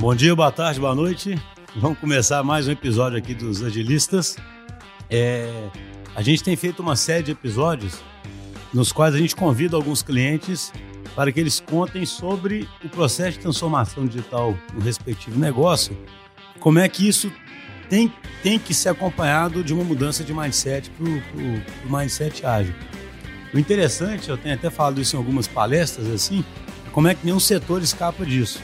[0.00, 1.36] Bom dia, boa tarde, boa noite.
[1.74, 4.36] Vamos começar mais um episódio aqui dos Agilistas.
[5.10, 5.50] É,
[6.14, 7.98] a gente tem feito uma série de episódios
[8.72, 10.72] nos quais a gente convida alguns clientes
[11.16, 15.98] para que eles contem sobre o processo de transformação digital no respectivo negócio,
[16.60, 17.32] como é que isso
[17.90, 22.74] tem, tem que ser acompanhado de uma mudança de mindset para o mindset ágil.
[23.52, 26.44] O interessante, eu tenho até falado isso em algumas palestras, assim,
[26.86, 28.60] é como é que nenhum setor escapa disso.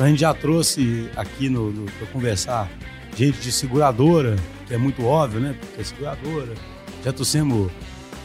[0.00, 2.70] A gente já trouxe aqui no, no para conversar
[3.14, 4.34] gente de seguradora,
[4.66, 5.54] que é muito óbvio, né?
[5.60, 6.54] Porque é seguradora.
[7.04, 7.70] Já trouxemos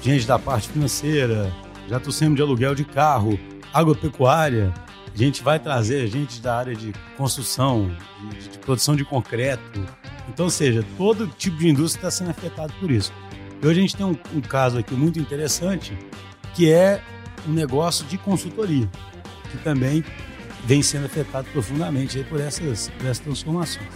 [0.01, 1.51] gente da parte financeira,
[1.89, 3.37] já trouxemos de aluguel de carro,
[3.73, 4.73] agropecuária.
[5.13, 7.91] A gente vai trazer gente da área de construção,
[8.31, 9.85] de, de produção de concreto.
[10.29, 13.11] Então, ou seja, todo tipo de indústria está sendo afetado por isso.
[13.61, 15.91] E hoje a gente tem um, um caso aqui muito interessante,
[16.53, 17.01] que é
[17.45, 18.89] um negócio de consultoria,
[19.51, 20.05] que também
[20.65, 23.87] vem sendo afetado profundamente por essas, por essas transformações.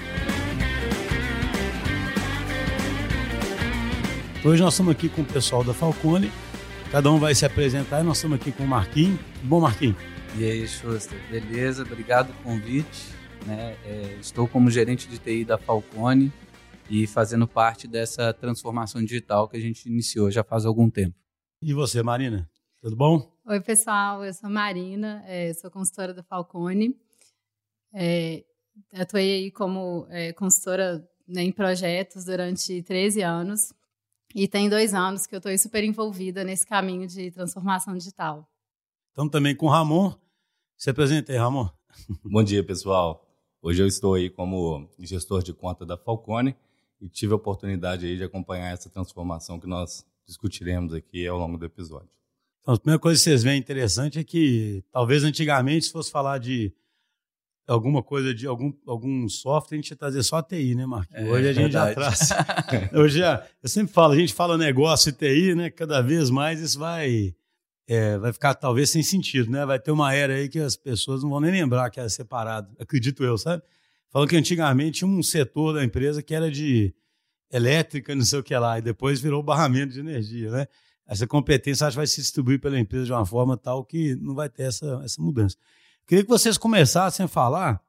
[4.45, 6.31] Hoje nós estamos aqui com o pessoal da Falcone,
[6.91, 9.19] cada um vai se apresentar e nós estamos aqui com o Marquinhos.
[9.43, 9.97] Bom, Marquinhos?
[10.37, 11.83] E aí, Schuster, beleza?
[11.83, 13.07] Obrigado pelo convite.
[13.45, 13.75] Né?
[13.83, 16.31] É, estou como gerente de TI da Falcone
[16.89, 21.15] e fazendo parte dessa transformação digital que a gente iniciou já faz algum tempo.
[21.61, 22.49] E você, Marina?
[22.81, 23.29] Tudo bom?
[23.49, 24.23] Oi, pessoal.
[24.23, 26.95] Eu sou Marina, é, sou consultora da Falcone.
[27.91, 28.45] É,
[28.93, 33.73] atuei aí como é, consultora né, em projetos durante 13 anos
[34.35, 38.47] e tem dois anos que eu estou super envolvida nesse caminho de transformação digital.
[39.09, 40.13] Estamos também com o Ramon.
[40.77, 41.67] Se apresente aí, Ramon.
[42.23, 43.27] Bom dia, pessoal.
[43.63, 46.55] Hoje eu estou aí como gestor de conta da Falcone
[47.01, 51.57] e tive a oportunidade aí de acompanhar essa transformação que nós discutiremos aqui ao longo
[51.57, 52.18] do episódio.
[52.61, 56.37] Então, a primeira coisa que vocês veem interessante é que talvez antigamente, se fosse falar
[56.37, 56.73] de
[57.67, 61.27] alguma coisa de algum, algum software, a gente ia trazer só a TI, né, Marquinhos?
[61.27, 61.89] É, Hoje a gente verdade.
[61.89, 62.29] já traz.
[62.93, 65.69] Hoje já, eu sempre falo, a gente fala negócio e TI, né?
[65.69, 67.35] Cada vez mais isso vai,
[67.87, 69.65] é, vai ficar talvez sem sentido, né?
[69.65, 72.75] Vai ter uma era aí que as pessoas não vão nem lembrar que era separado,
[72.79, 73.61] acredito eu, sabe?
[74.11, 76.93] Falam que antigamente tinha um setor da empresa que era de
[77.51, 80.67] elétrica, não sei o que lá, e depois virou barramento de energia, né?
[81.09, 84.35] Essa competência acho que vai se distribuir pela empresa de uma forma tal que não
[84.35, 85.57] vai ter essa, essa mudança.
[86.05, 87.83] Queria que vocês começassem a falar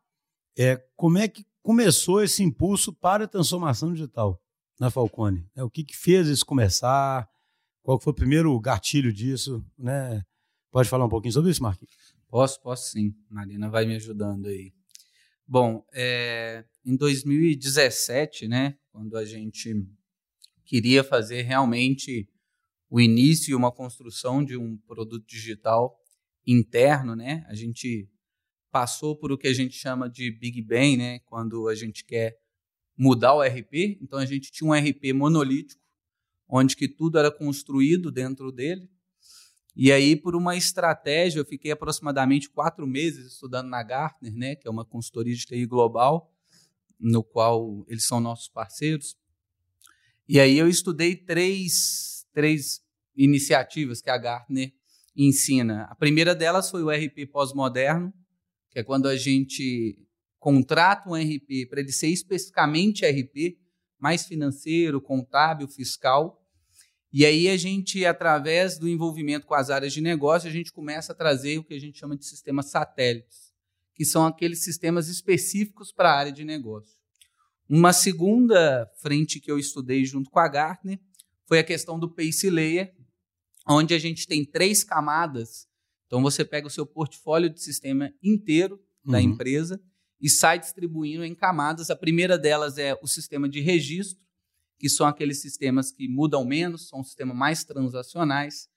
[0.56, 4.42] é, como é que começou esse impulso para a transformação digital
[4.78, 5.46] na Falcone.
[5.54, 7.28] É, o que, que fez isso começar?
[7.82, 9.62] Qual foi o primeiro gatilho disso?
[9.78, 10.24] Né?
[10.70, 11.92] Pode falar um pouquinho sobre isso, Marquinhos?
[12.26, 13.14] Posso, posso sim.
[13.28, 14.72] Marina vai me ajudando aí.
[15.46, 19.74] Bom, é, em 2017, né, quando a gente
[20.64, 22.26] queria fazer realmente
[22.90, 25.96] o início e uma construção de um produto digital
[26.46, 27.46] interno, né?
[27.48, 28.10] A gente
[28.70, 31.20] passou por o que a gente chama de Big Bang, né?
[31.20, 32.36] Quando a gente quer
[32.96, 33.98] mudar o RP.
[34.02, 35.80] Então a gente tinha um RP monolítico,
[36.48, 38.90] onde que tudo era construído dentro dele.
[39.74, 44.56] E aí, por uma estratégia, eu fiquei aproximadamente quatro meses estudando na Gartner, né?
[44.56, 46.34] Que é uma consultoria de TI global,
[46.98, 49.16] no qual eles são nossos parceiros.
[50.28, 52.80] E aí eu estudei três, três
[53.16, 54.72] iniciativas que a Gartner
[55.16, 55.84] ensina.
[55.90, 58.12] A primeira delas foi o RP pós-moderno,
[58.70, 59.98] que é quando a gente
[60.38, 63.58] contrata um RP para ele ser especificamente RP,
[63.98, 66.42] mais financeiro, contábil, fiscal.
[67.12, 71.12] E aí a gente, através do envolvimento com as áreas de negócio, a gente começa
[71.12, 73.52] a trazer o que a gente chama de sistemas satélites,
[73.94, 76.96] que são aqueles sistemas específicos para a área de negócio.
[77.68, 80.98] Uma segunda frente que eu estudei junto com a Gartner
[81.50, 82.94] foi a questão do Pace Layer,
[83.68, 85.66] onde a gente tem três camadas.
[86.06, 89.24] Então você pega o seu portfólio de sistema inteiro da uhum.
[89.24, 89.82] empresa
[90.20, 91.90] e sai distribuindo em camadas.
[91.90, 94.24] A primeira delas é o sistema de registro,
[94.78, 98.68] que são aqueles sistemas que mudam menos, são sistemas mais transacionais.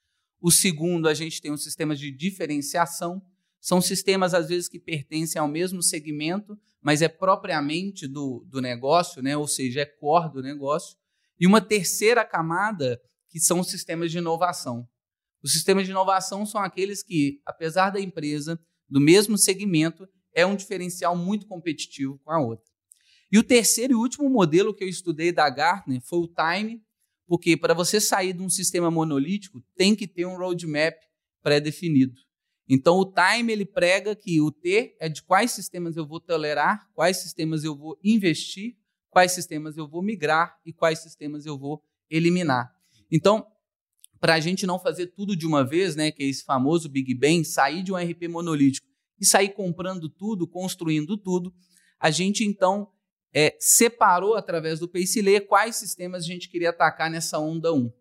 [0.41, 3.21] O segundo, a gente tem um sistema de diferenciação,
[3.61, 9.21] são sistemas, às vezes, que pertencem ao mesmo segmento, mas é propriamente do, do negócio,
[9.21, 9.37] né?
[9.37, 10.97] ou seja, é core do negócio.
[11.39, 12.99] E uma terceira camada
[13.29, 14.87] que são os sistemas de inovação.
[15.43, 20.55] Os sistemas de inovação são aqueles que, apesar da empresa do mesmo segmento, é um
[20.55, 22.65] diferencial muito competitivo com a outra.
[23.31, 26.81] E o terceiro e último modelo que eu estudei da Gartner foi o Time,
[27.25, 30.95] porque para você sair de um sistema monolítico, tem que ter um roadmap
[31.41, 32.13] pré-definido.
[32.69, 36.87] Então, o Time ele prega que o T é de quais sistemas eu vou tolerar,
[36.93, 38.77] quais sistemas eu vou investir,
[39.13, 42.73] quais sistemas eu vou migrar e quais sistemas eu vou eliminar.
[43.11, 43.45] Então,
[44.19, 47.13] para a gente não fazer tudo de uma vez, né, que é esse famoso Big
[47.13, 48.87] Bang, sair de um RP monolítico
[49.19, 51.53] e sair comprando tudo, construindo tudo,
[51.99, 52.89] a gente então
[53.33, 57.91] é, separou através do Pace quais sistemas a gente queria atacar nessa onda 1.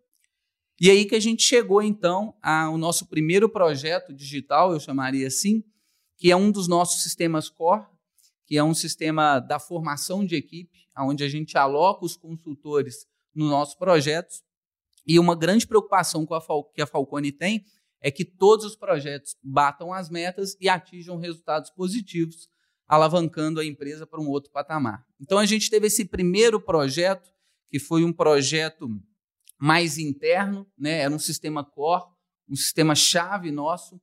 [0.81, 5.63] E aí que a gente chegou então ao nosso primeiro projeto digital, eu chamaria assim,
[6.17, 7.85] que é um dos nossos sistemas core,
[8.45, 13.49] que é um sistema da formação de equipe, onde a gente aloca os consultores nos
[13.49, 14.43] nossos projetos.
[15.05, 16.25] E uma grande preocupação
[16.73, 17.65] que a Falcone tem
[18.01, 22.49] é que todos os projetos batam as metas e atinjam resultados positivos,
[22.85, 25.05] alavancando a empresa para um outro patamar.
[25.19, 27.31] Então a gente teve esse primeiro projeto,
[27.69, 28.89] que foi um projeto
[29.57, 30.99] mais interno, né?
[30.99, 32.03] era um sistema core,
[32.49, 33.99] um sistema chave nosso.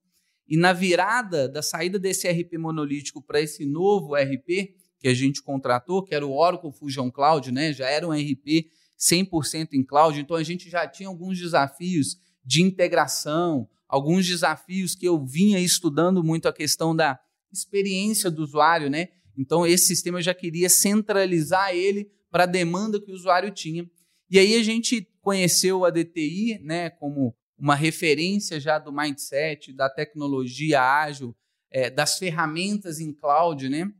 [0.50, 5.40] E na virada da saída desse RP monolítico para esse novo RP que a gente
[5.40, 7.72] contratou, que era o Oracle Fusion Cloud, né?
[7.72, 8.68] já era um RP
[8.98, 15.06] 100% em cloud, então a gente já tinha alguns desafios de integração, alguns desafios que
[15.06, 17.18] eu vinha estudando muito a questão da
[17.52, 19.08] experiência do usuário, né?
[19.38, 23.88] Então esse sistema eu já queria centralizar ele para a demanda que o usuário tinha.
[24.30, 29.88] E aí a gente conheceu a DTI, né, como uma referência já do mindset, da
[29.88, 31.36] tecnologia ágil,
[31.70, 33.92] é, das ferramentas em cloud, né,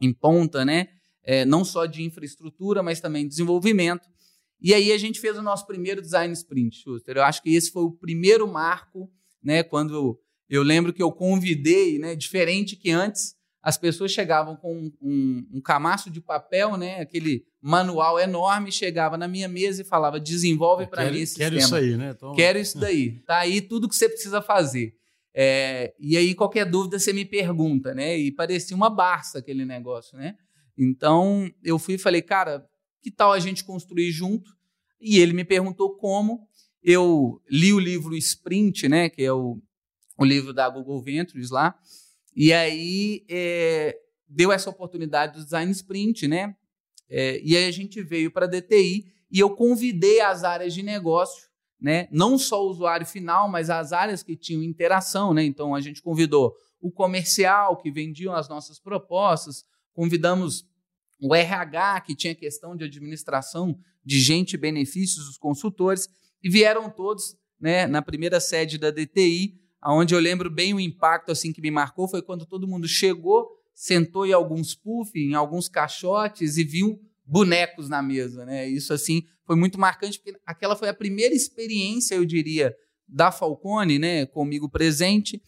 [0.00, 0.88] em ponta, né,
[1.22, 4.08] é, não só de infraestrutura, mas também desenvolvimento.
[4.60, 7.16] E aí a gente fez o nosso primeiro design sprint, Schuster.
[7.16, 9.10] Eu acho que esse foi o primeiro marco
[9.42, 9.62] né?
[9.62, 12.14] Quando eu, eu lembro que eu convidei, né?
[12.14, 17.00] Diferente que antes, as pessoas chegavam com um, um, um camaço de papel, né?
[17.00, 21.78] Aquele manual enorme, chegava na minha mesa e falava: desenvolve para mim esse quero sistema.
[21.80, 22.14] Quero isso aí, né?
[22.14, 22.34] Toma.
[22.34, 23.18] Quero isso daí.
[23.26, 24.94] Tá aí tudo que você precisa fazer.
[25.34, 28.18] É, e aí, qualquer dúvida, você me pergunta, né?
[28.18, 30.36] E parecia uma barça aquele negócio, né?
[30.76, 32.66] Então, eu fui e falei, cara,
[33.02, 34.50] que tal a gente construir junto?
[35.00, 36.48] E ele me perguntou como
[36.82, 39.60] eu li o livro Sprint, né, que é o,
[40.18, 41.74] o livro da Google Ventures lá,
[42.34, 43.96] e aí é,
[44.28, 46.54] deu essa oportunidade do Design Sprint, né?
[47.08, 50.82] É, e aí a gente veio para a DTI e eu convidei as áreas de
[50.82, 51.48] negócio,
[51.80, 52.08] né?
[52.12, 55.44] Não só o usuário final, mas as áreas que tinham interação, né?
[55.44, 60.64] Então a gente convidou o comercial que vendiam as nossas propostas, convidamos
[61.20, 66.08] o RH que tinha questão de administração de gente benefícios dos consultores
[66.42, 71.32] e vieram todos né, na primeira sede da DTI, onde eu lembro bem o impacto
[71.32, 75.68] assim que me marcou foi quando todo mundo chegou, sentou em alguns puff, em alguns
[75.68, 78.68] caixotes e viu bonecos na mesa, né?
[78.68, 82.74] Isso assim foi muito marcante porque aquela foi a primeira experiência, eu diria,
[83.08, 85.42] da Falcone, né, comigo presente,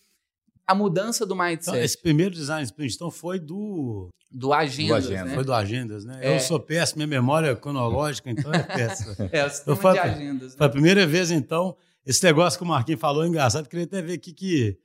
[0.67, 1.70] a mudança do mindset.
[1.70, 5.25] Então, esse primeiro design sprint então foi do do Agendas, do agenda.
[5.26, 5.34] né?
[5.34, 6.19] Foi do Agendas, né?
[6.23, 6.34] É.
[6.34, 9.14] Eu sou péssimo, minha memória cronológica, então é péssima.
[9.31, 10.52] é, o sistema foi, de agendas.
[10.52, 10.58] Né?
[10.58, 14.02] Foi a primeira vez, então, esse negócio que o Marquinhos falou é engraçado, queria até
[14.02, 14.78] ver o que, que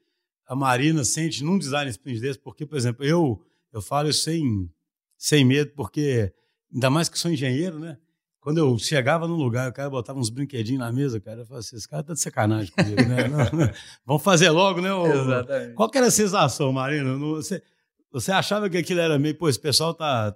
[0.47, 3.43] a Marina sente num design sprint desse, porque, por exemplo, eu,
[3.73, 4.69] eu falo isso sem,
[5.17, 6.33] sem medo, porque,
[6.73, 7.97] ainda mais que sou engenheiro, né?
[8.39, 11.59] Quando eu chegava num lugar, o cara botava uns brinquedinhos na mesa, cara, eu falava
[11.59, 13.27] assim, esse cara tá de sacanagem comigo, né?
[13.27, 13.73] Não, não.
[14.05, 14.89] Vamos fazer logo, né?
[14.89, 15.73] Exatamente.
[15.73, 17.17] Qual que era a sensação, Marina?
[17.17, 17.61] Você,
[18.09, 20.33] você achava que aquilo era meio, pô, esse pessoal tá,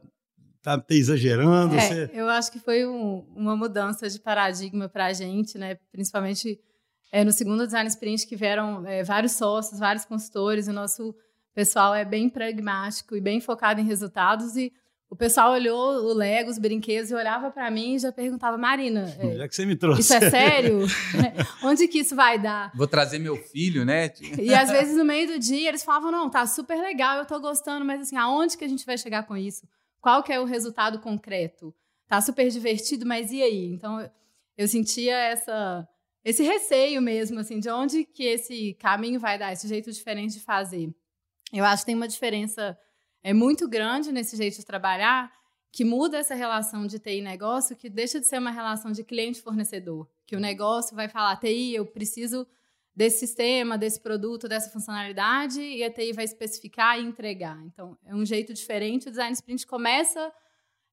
[0.62, 1.74] tá, tá exagerando?
[1.76, 2.12] É, você...
[2.14, 5.76] Eu acho que foi um, uma mudança de paradigma para a gente, né?
[5.90, 6.60] Principalmente
[7.12, 11.14] é, no segundo Design Sprint, que vieram é, vários sócios, vários consultores, o nosso
[11.54, 14.72] pessoal é bem pragmático e bem focado em resultados e
[15.12, 19.14] o pessoal olhou o Lego, os brinquedos, e olhava para mim e já perguntava, Marina,
[19.20, 20.00] é, já que você me trouxe.
[20.00, 20.80] isso é sério?
[21.62, 22.72] Onde que isso vai dar?
[22.74, 24.10] Vou trazer meu filho, né?
[24.40, 27.38] e às vezes no meio do dia eles falavam, não, tá super legal, eu tô
[27.42, 29.68] gostando, mas assim, aonde que a gente vai chegar com isso?
[30.00, 31.76] Qual que é o resultado concreto?
[32.08, 33.66] Tá super divertido, mas e aí?
[33.74, 34.10] Então
[34.58, 35.86] eu sentia essa
[36.24, 40.40] esse receio mesmo, assim, de onde que esse caminho vai dar, esse jeito diferente de
[40.42, 40.94] fazer.
[41.52, 42.78] Eu acho que tem uma diferença
[43.24, 45.32] é muito grande nesse jeito de trabalhar
[45.72, 50.08] que muda essa relação de TI negócio, que deixa de ser uma relação de cliente-fornecedor,
[50.26, 52.46] que o negócio vai falar, TI, eu preciso
[52.94, 57.58] desse sistema, desse produto, dessa funcionalidade, e a TI vai especificar e entregar.
[57.66, 59.08] Então, é um jeito diferente.
[59.08, 60.32] O Design Sprint começa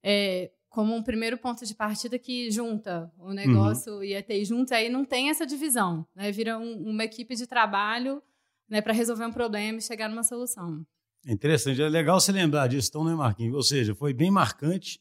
[0.01, 4.05] é, como um primeiro ponto de partida que junta o negócio uhum.
[4.05, 6.31] e a TI juntos, aí não tem essa divisão, né?
[6.31, 8.23] vira um, uma equipe de trabalho
[8.69, 10.85] né, para resolver um problema e chegar numa solução.
[11.27, 13.55] É interessante, é legal você lembrar disso, então, né, Marquinhos?
[13.55, 15.01] Ou seja, foi bem marcante.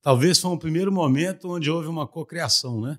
[0.00, 2.98] Talvez foi um primeiro momento onde houve uma cocriação, né?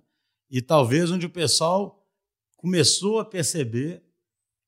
[0.50, 2.08] E talvez onde o pessoal
[2.55, 4.01] começou a perceber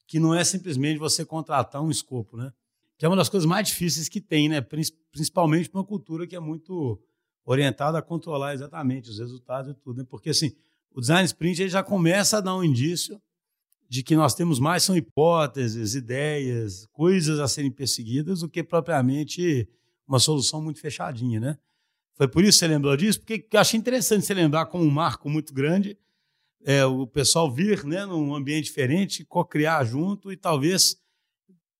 [0.07, 2.51] que não é simplesmente você contratar um escopo, né?
[2.97, 4.61] Que é uma das coisas mais difíceis que tem, né?
[5.11, 7.01] Principalmente para uma cultura que é muito
[7.45, 10.07] orientada a controlar exatamente os resultados e tudo, né?
[10.09, 10.51] Porque assim,
[10.91, 13.21] o design sprint ele já começa a dar um indício
[13.87, 19.69] de que nós temos mais são hipóteses, ideias, coisas a serem perseguidas do que propriamente
[20.07, 21.57] uma solução muito fechadinha, né?
[22.15, 23.19] Foi por isso que você lembrou disso?
[23.19, 25.97] Porque eu achei interessante você lembrar como um marco muito grande,
[26.63, 30.97] é, o pessoal vir né, num ambiente diferente, co-criar junto e talvez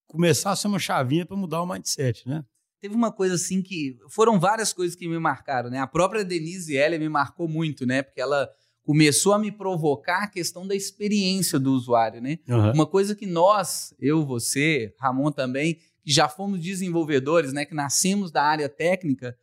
[0.05, 2.45] começar a ser uma chavinha para mudar o mindset, né?
[2.85, 3.97] Teve uma coisa assim que.
[4.07, 5.79] Foram várias coisas que me marcaram, né?
[5.79, 8.03] A própria Denise Heller me marcou muito, né?
[8.03, 8.47] Porque ela
[8.83, 12.37] começou a me provocar a questão da experiência do usuário, né?
[12.47, 12.73] Uhum.
[12.73, 17.65] Uma coisa que nós, eu, você, Ramon também, que já fomos desenvolvedores, né?
[17.65, 19.35] Que nascemos da área técnica,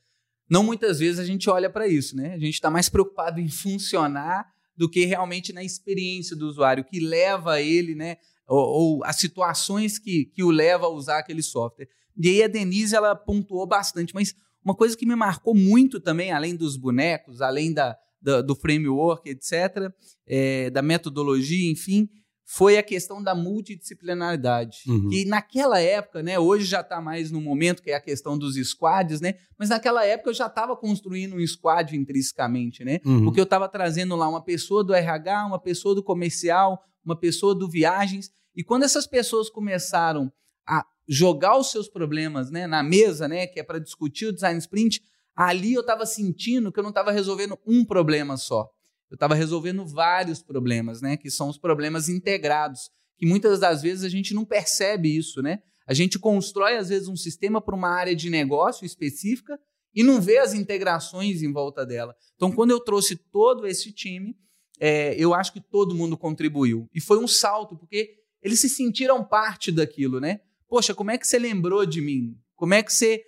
[0.49, 2.35] não muitas vezes a gente olha para isso, né?
[2.35, 4.47] A gente está mais preocupado em funcionar
[4.77, 8.19] do que realmente na experiência do usuário, que leva ele, né?
[8.47, 11.89] Ou, ou as situações que, que o leva a usar aquele software.
[12.17, 16.33] E aí a Denise, ela pontuou bastante, mas uma coisa que me marcou muito também,
[16.33, 19.93] além dos bonecos, além da, da do framework, etc.,
[20.27, 22.09] é, da metodologia, enfim,
[22.45, 24.81] foi a questão da multidisciplinaridade.
[24.87, 25.11] Uhum.
[25.11, 28.57] E naquela época, né, hoje já está mais no momento que é a questão dos
[28.57, 29.37] squads, né?
[29.59, 33.01] Mas naquela época eu já estava construindo um squad intrinsecamente, né?
[33.07, 33.25] Uhum.
[33.25, 37.55] Porque eu estava trazendo lá uma pessoa do RH, uma pessoa do comercial, uma pessoa
[37.55, 38.31] do viagens.
[38.55, 40.31] E quando essas pessoas começaram
[40.67, 44.59] a jogar os seus problemas né, na mesa, né, que é para discutir o design
[44.59, 45.01] sprint,
[45.35, 48.69] ali eu estava sentindo que eu não estava resolvendo um problema só.
[49.11, 54.05] Eu estava resolvendo vários problemas, né, que são os problemas integrados, que muitas das vezes
[54.05, 55.59] a gente não percebe isso, né?
[55.87, 59.59] A gente constrói às vezes um sistema para uma área de negócio específica
[59.95, 62.15] e não vê as integrações em volta dela.
[62.37, 64.37] Então, quando eu trouxe todo esse time,
[64.81, 66.89] é, eu acho que todo mundo contribuiu.
[66.95, 70.41] E foi um salto, porque eles se sentiram parte daquilo, né?
[70.73, 72.35] Poxa, como é que você lembrou de mim?
[72.57, 73.23] Como é que você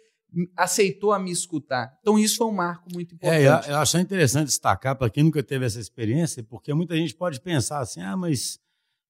[0.57, 1.95] aceitou a me escutar?
[2.01, 3.69] Então, isso foi um marco muito importante.
[3.69, 7.39] É, eu acho interessante destacar para quem nunca teve essa experiência, porque muita gente pode
[7.43, 8.59] pensar assim, ah, mas,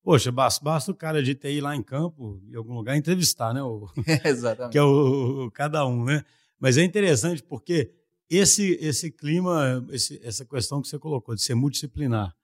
[0.03, 3.63] poxa, basta, basta o cara de TI lá em campo, em algum lugar, entrevistar, né?
[3.63, 4.73] O, é, exatamente.
[4.73, 6.25] Que é o, o, cada um, né?
[6.59, 7.93] Mas é interessante porque
[8.29, 12.35] esse, esse clima, esse, essa questão que você colocou de ser multidisciplinar,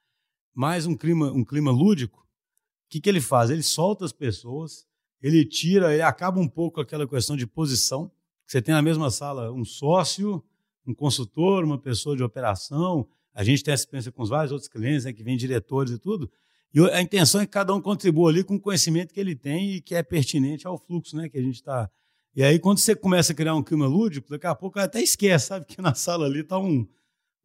[0.55, 3.51] mais um clima, um clima lúdico, o que, que ele faz?
[3.51, 4.89] Ele solta as pessoas,
[5.23, 8.11] ele tira, ele acaba um pouco aquela questão de posição.
[8.47, 10.43] Você tem na mesma sala um sócio,
[10.87, 13.07] um consultor, uma pessoa de operação.
[13.35, 15.99] A gente tem essa experiência com os vários outros clientes, né, que vêm diretores e
[15.99, 16.31] tudo.
[16.73, 19.73] E a intenção é que cada um contribua ali com o conhecimento que ele tem
[19.73, 21.91] e que é pertinente ao fluxo né, que a gente está.
[22.35, 25.49] E aí, quando você começa a criar um clima lúdico, daqui a pouco até esquece,
[25.49, 26.87] sabe, que na sala ali está um,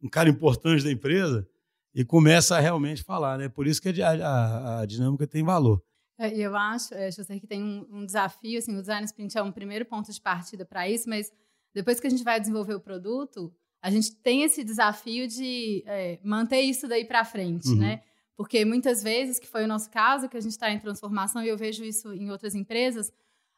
[0.00, 1.46] um cara importante da empresa
[1.92, 3.36] e começa a realmente falar.
[3.36, 3.48] Né?
[3.48, 5.82] Por isso que a, a, a dinâmica tem valor.
[6.18, 9.42] É, eu acho, é, José, que tem um, um, desafio, assim, o design sprint é
[9.42, 11.30] um primeiro ponto de partida para isso, mas
[11.74, 16.18] depois que a gente vai desenvolver o produto, a gente tem esse desafio de é,
[16.24, 17.76] manter isso daí para frente, uhum.
[17.76, 18.02] né?
[18.34, 21.48] Porque muitas vezes, que foi o nosso caso, que a gente está em transformação, e
[21.48, 23.12] eu vejo isso em outras empresas,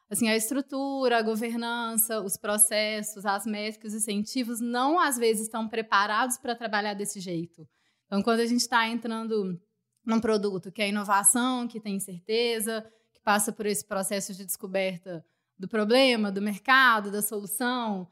[0.09, 5.67] assim, a estrutura, a governança, os processos, as métricas, os incentivos, não às vezes estão
[5.67, 7.67] preparados para trabalhar desse jeito.
[8.05, 9.59] Então, quando a gente está entrando
[10.05, 15.25] num produto que é inovação, que tem certeza, que passa por esse processo de descoberta
[15.57, 18.07] do problema, do mercado, da solução,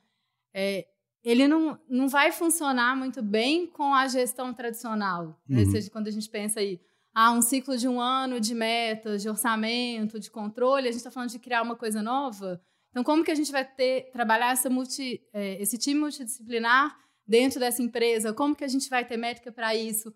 [0.54, 0.86] é,
[1.24, 5.40] ele não, não vai funcionar muito bem com a gestão tradicional.
[5.48, 5.60] Né?
[5.60, 5.66] Uhum.
[5.66, 6.80] Ou seja, quando a gente pensa aí,
[7.14, 11.10] ah, um ciclo de um ano de metas, de orçamento, de controle, a gente está
[11.10, 12.62] falando de criar uma coisa nova.
[12.92, 17.60] Então, como que a gente vai ter trabalhar essa multi, é, esse time multidisciplinar dentro
[17.60, 18.34] dessa empresa?
[18.34, 20.14] Como que a gente vai ter métrica para isso?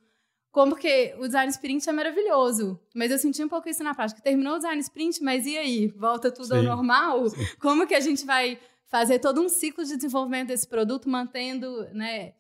[0.51, 4.21] Como que o design sprint é maravilhoso, mas eu senti um pouco isso na prática.
[4.21, 5.87] Terminou o design sprint, mas e aí?
[5.87, 6.57] Volta tudo Sim.
[6.57, 7.29] ao normal?
[7.29, 7.37] Sim.
[7.59, 12.33] Como que a gente vai fazer todo um ciclo de desenvolvimento desse produto, mantendo, né?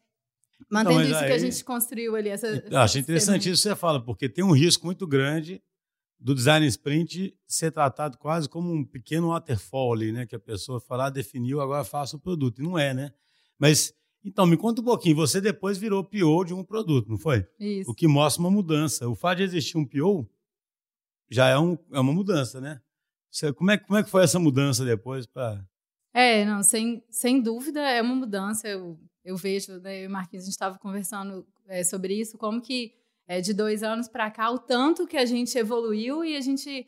[0.69, 2.27] Mantendo Não, isso aí, que a gente construiu ali.
[2.27, 5.61] Essa, eu acho interessante isso que você fala, porque tem um risco muito grande
[6.19, 10.25] do design sprint ser tratado quase como um pequeno waterfall ali, né?
[10.25, 12.59] Que a pessoa fala, ah, definiu, agora faça o produto.
[12.59, 13.11] E não é, né?
[13.57, 15.15] Mas então, me conta um pouquinho.
[15.15, 17.45] Você depois virou PO de um produto, não foi?
[17.59, 17.89] Isso.
[17.89, 19.09] O que mostra uma mudança.
[19.09, 20.29] O fato de existir um PO
[21.29, 22.81] já é, um, é uma mudança, né?
[23.31, 25.65] Você, como, é, como é que foi essa mudança depois para...
[26.13, 28.67] É, não, sem, sem dúvida é uma mudança.
[28.67, 32.37] Eu, eu vejo, né, eu e o Marquinhos, a gente estava conversando é, sobre isso,
[32.37, 32.93] como que
[33.27, 36.85] é, de dois anos para cá, o tanto que a gente evoluiu e a gente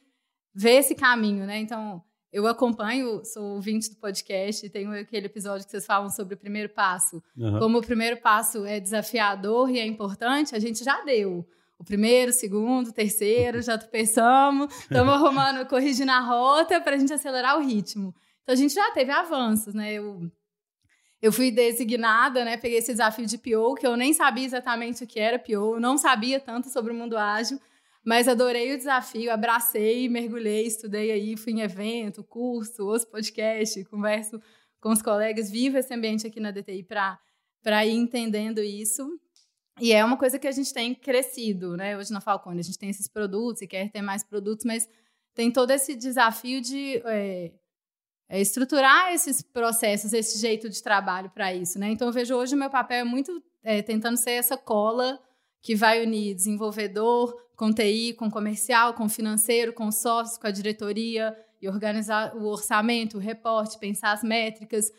[0.53, 1.59] vê esse caminho, né?
[1.59, 6.37] Então, eu acompanho, sou ouvinte do podcast, tem aquele episódio que vocês falam sobre o
[6.37, 7.21] primeiro passo.
[7.37, 7.59] Uhum.
[7.59, 11.47] Como o primeiro passo é desafiador e é importante, a gente já deu.
[11.77, 17.59] O primeiro, segundo, terceiro, já tropeçamos, estamos arrumando, corrigindo a rota para a gente acelerar
[17.59, 18.15] o ritmo.
[18.41, 19.93] Então a gente já teve avanços, né?
[19.93, 20.31] Eu,
[21.21, 22.57] eu fui designada, né?
[22.57, 25.99] Peguei esse desafio de PO, que eu nem sabia exatamente o que era PO, não
[25.99, 27.59] sabia tanto sobre o mundo ágil.
[28.05, 34.41] Mas adorei o desafio, abracei, mergulhei, estudei aí, fui em evento, curso, ouço podcast, converso
[34.81, 39.07] com os colegas, vivo esse ambiente aqui na DTI para ir entendendo isso.
[39.79, 41.97] E é uma coisa que a gente tem crescido, né?
[41.97, 44.87] Hoje na Falcone, a gente tem esses produtos e quer ter mais produtos, mas
[45.33, 47.53] tem todo esse desafio de é,
[48.29, 51.89] é estruturar esses processos, esse jeito de trabalho para isso, né?
[51.89, 55.19] Então eu vejo hoje o meu papel é muito é, tentando ser essa cola
[55.61, 57.33] que vai unir desenvolvedor
[57.63, 63.15] com TI, com comercial, com financeiro, com sócios, com a diretoria e organizar o orçamento,
[63.15, 64.91] o reporte, pensar as métricas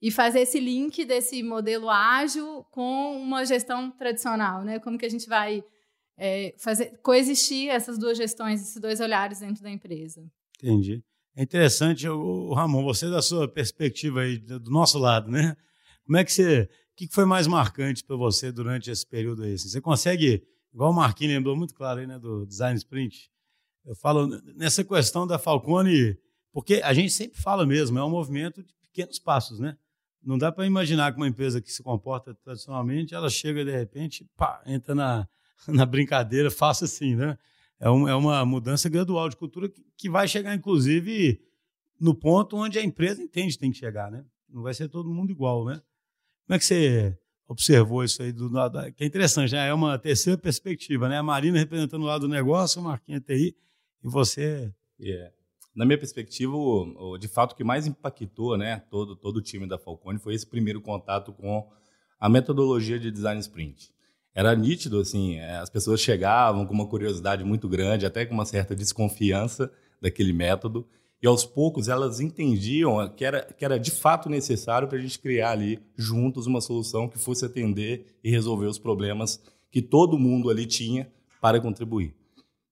[0.00, 4.78] e fazer esse link desse modelo ágil com uma gestão tradicional, né?
[4.78, 5.64] Como que a gente vai
[6.16, 10.24] é, fazer coexistir essas duas gestões, esses dois olhares dentro da empresa?
[10.62, 11.02] Entendi.
[11.34, 15.56] É interessante, o Ramon, você da sua perspectiva aí do nosso lado, né?
[16.06, 19.58] Como é que você, o que foi mais marcante para você durante esse período aí?
[19.58, 23.30] Você consegue, igual o Marquinhos lembrou muito claro aí, né, do design sprint.
[23.84, 26.16] Eu falo nessa questão da Falcone,
[26.52, 29.76] porque a gente sempre fala mesmo, é um movimento de pequenos passos, né?
[30.22, 34.24] Não dá para imaginar que uma empresa que se comporta tradicionalmente, ela chega de repente,
[34.36, 35.28] pá, entra na,
[35.66, 37.36] na brincadeira, faça assim, né?
[37.80, 41.40] É, um, é uma mudança gradual de cultura que, que vai chegar, inclusive,
[41.98, 44.24] no ponto onde a empresa entende que tem que chegar, né?
[44.48, 45.82] Não vai ser todo mundo igual, né?
[46.46, 47.18] Como é que você
[47.48, 48.32] observou isso aí?
[48.32, 48.50] Do,
[48.96, 49.68] que é interessante, né?
[49.68, 51.18] É uma terceira perspectiva, né?
[51.18, 53.56] A Marina representando o lado do negócio, o Marquinhos TI,
[54.02, 54.72] e você...
[54.98, 55.32] Yeah.
[55.74, 59.42] Na minha perspectiva, o, o, de fato, o que mais impactou né, todo, todo o
[59.42, 61.66] time da Falcone foi esse primeiro contato com
[62.20, 63.90] a metodologia de design sprint.
[64.34, 68.44] Era nítido, assim, é, as pessoas chegavam com uma curiosidade muito grande, até com uma
[68.44, 70.86] certa desconfiança daquele método,
[71.22, 75.20] e aos poucos elas entendiam que era, que era de fato necessário para a gente
[75.20, 80.50] criar ali juntos uma solução que fosse atender e resolver os problemas que todo mundo
[80.50, 81.10] ali tinha
[81.40, 82.14] para contribuir.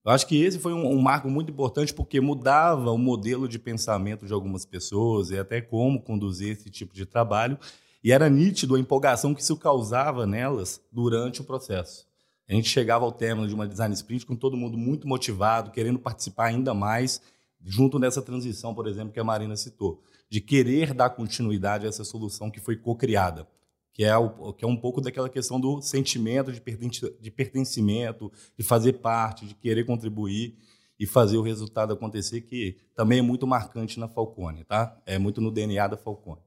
[0.05, 3.59] Eu acho que esse foi um, um, marco muito importante porque mudava o modelo de
[3.59, 7.59] pensamento de algumas pessoas e até como conduzir esse tipo de trabalho.
[8.03, 12.07] E era nítido a empolgação que isso causava nelas durante o processo.
[12.49, 15.99] A gente chegava ao término de uma design sprint com todo mundo muito motivado, querendo
[15.99, 17.21] participar ainda mais,
[17.65, 22.05] junto nessa transição, por exemplo, que a Marina citou, de querer dar continuidade a essa
[22.05, 23.47] solução que foi co-criada
[23.93, 26.63] que é, o, que é um pouco daquela questão do sentimento de,
[27.21, 30.57] de pertencimento, de fazer parte, de querer contribuir
[30.99, 34.99] e fazer o resultado acontecer, que também é muito marcante na Falcone, tá?
[35.07, 36.41] É muito no DNA da Falcone.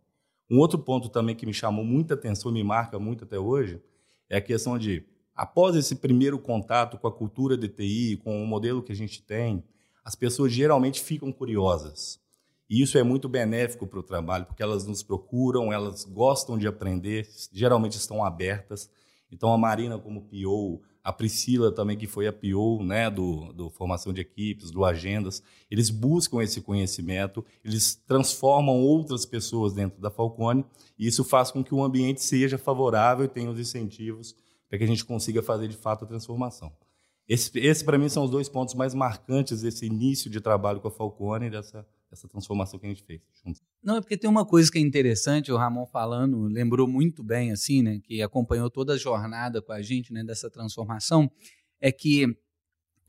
[0.50, 3.82] Um outro ponto também que me chamou muita atenção e me marca muito até hoje
[4.30, 5.04] é a questão de,
[5.36, 9.64] após esse primeiro contato com a cultura DTI, com o modelo que a gente tem,
[10.04, 12.20] as pessoas geralmente ficam curiosas.
[12.70, 16.68] E isso é muito benéfico para o trabalho, porque elas nos procuram, elas gostam de
[16.68, 18.90] aprender, geralmente estão abertas.
[19.32, 23.70] Então, a Marina, como PO, a Priscila também, que foi a PO né, do, do
[23.70, 30.10] Formação de Equipes, do Agendas, eles buscam esse conhecimento, eles transformam outras pessoas dentro da
[30.10, 30.66] Falcone,
[30.98, 34.36] e isso faz com que o ambiente seja favorável e tenha os incentivos
[34.70, 36.72] para que a gente consiga fazer, de fato, a transformação.
[37.28, 40.88] Esse, esse para mim, são os dois pontos mais marcantes desse início de trabalho com
[40.88, 43.62] a Falcone, dessa essa transformação que a gente fez juntos.
[43.84, 47.52] Não, é porque tem uma coisa que é interessante, o Ramon falando, lembrou muito bem,
[47.52, 51.30] assim, né, que acompanhou toda a jornada com a gente, né, dessa transformação,
[51.82, 52.26] é que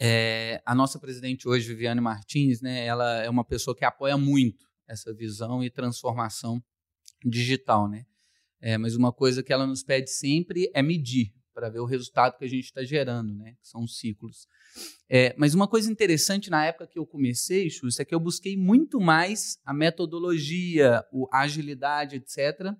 [0.00, 4.66] é, a nossa presidente hoje, Viviane Martins, né, ela é uma pessoa que apoia muito
[4.88, 6.62] essa visão e transformação
[7.24, 8.04] digital, né?
[8.60, 12.36] É, mas uma coisa que ela nos pede sempre é medir para ver o resultado
[12.36, 13.54] que a gente está gerando, né?
[13.62, 14.48] São os ciclos.
[15.08, 18.56] É, mas uma coisa interessante na época que eu comecei, Xuxa, é que eu busquei
[18.56, 22.74] muito mais a metodologia, a agilidade, etc.,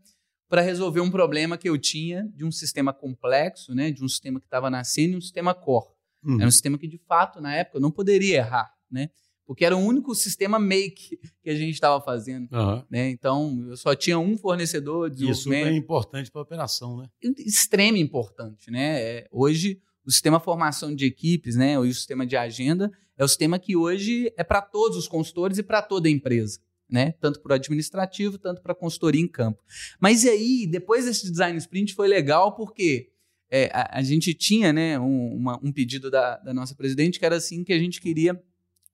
[0.48, 4.38] para resolver um problema que eu tinha de um sistema complexo, né, de um sistema
[4.38, 5.94] que estava nascendo e um sistema core.
[6.22, 6.36] Uhum.
[6.36, 9.08] Era um sistema que, de fato, na época, eu não poderia errar, né?
[9.46, 12.48] Porque era o único sistema make que a gente estava fazendo.
[12.50, 12.82] Uhum.
[12.90, 13.10] Né?
[13.10, 17.08] Então, eu só tinha um fornecedor de Isso é importante para a operação, né?
[17.38, 19.00] Extremo importante, né?
[19.00, 23.58] É, hoje, o sistema formação de equipes, né, o sistema de agenda, é o sistema
[23.58, 26.58] que hoje é para todos os consultores e para toda a empresa.
[26.90, 27.12] Né?
[27.12, 29.62] Tanto para o administrativo, tanto para a consultoria em campo.
[29.98, 33.10] Mas e aí, depois desse design sprint, foi legal porque
[33.50, 37.24] é, a, a, gente tinha né, um, uma, um pedido da, da, nossa presidente que
[37.24, 38.40] era assim que a gente queria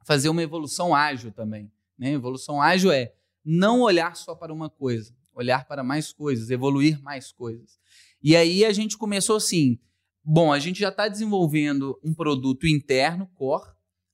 [0.04, 1.70] fazer uma evolução ágil também.
[1.98, 2.12] Né?
[2.12, 3.12] Evolução ágil é
[3.44, 7.78] não olhar só para uma coisa, olhar para mais coisas, evoluir mais coisas.
[8.22, 9.78] E aí a gente começou assim,
[10.22, 13.70] Bom, a gente já está desenvolvendo um produto interno, core.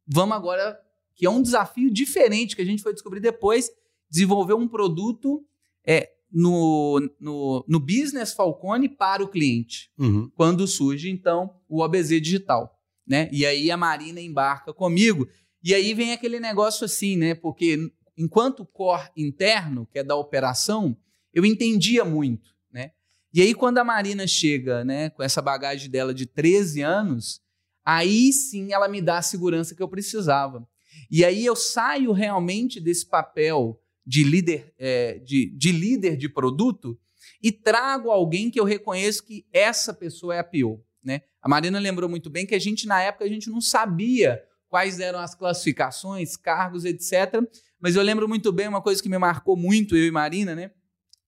[0.07, 0.79] Vamos agora,
[1.15, 3.71] que é um desafio diferente que a gente foi descobrir depois,
[4.09, 5.45] desenvolver um produto
[5.85, 9.91] é, no, no, no business Falcone para o cliente.
[9.99, 10.31] Uhum.
[10.37, 12.73] Quando surge, então, o OBZ digital.
[13.07, 13.29] Né?
[13.33, 15.29] E aí a Marina embarca comigo.
[15.67, 17.35] E aí vem aquele negócio assim, né?
[17.35, 20.97] Porque enquanto core interno, que é da operação,
[21.35, 22.93] eu entendia muito, né?
[23.35, 27.41] E aí quando a Marina chega, né, com essa bagagem dela de 13 anos,
[27.85, 30.65] aí sim ela me dá a segurança que eu precisava.
[31.11, 36.97] E aí eu saio realmente desse papel de líder, é, de, de líder de produto
[37.43, 40.79] e trago alguém que eu reconheço que essa pessoa é a pior.
[41.03, 41.23] Né?
[41.43, 44.41] A Marina lembrou muito bem que a gente, na época, a gente não sabia
[44.77, 47.43] quais eram as classificações, cargos, etc.
[47.81, 50.71] Mas eu lembro muito bem uma coisa que me marcou muito, eu e Marina, né?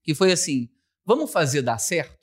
[0.03, 0.69] Que foi assim:
[1.03, 2.19] vamos fazer dar certo?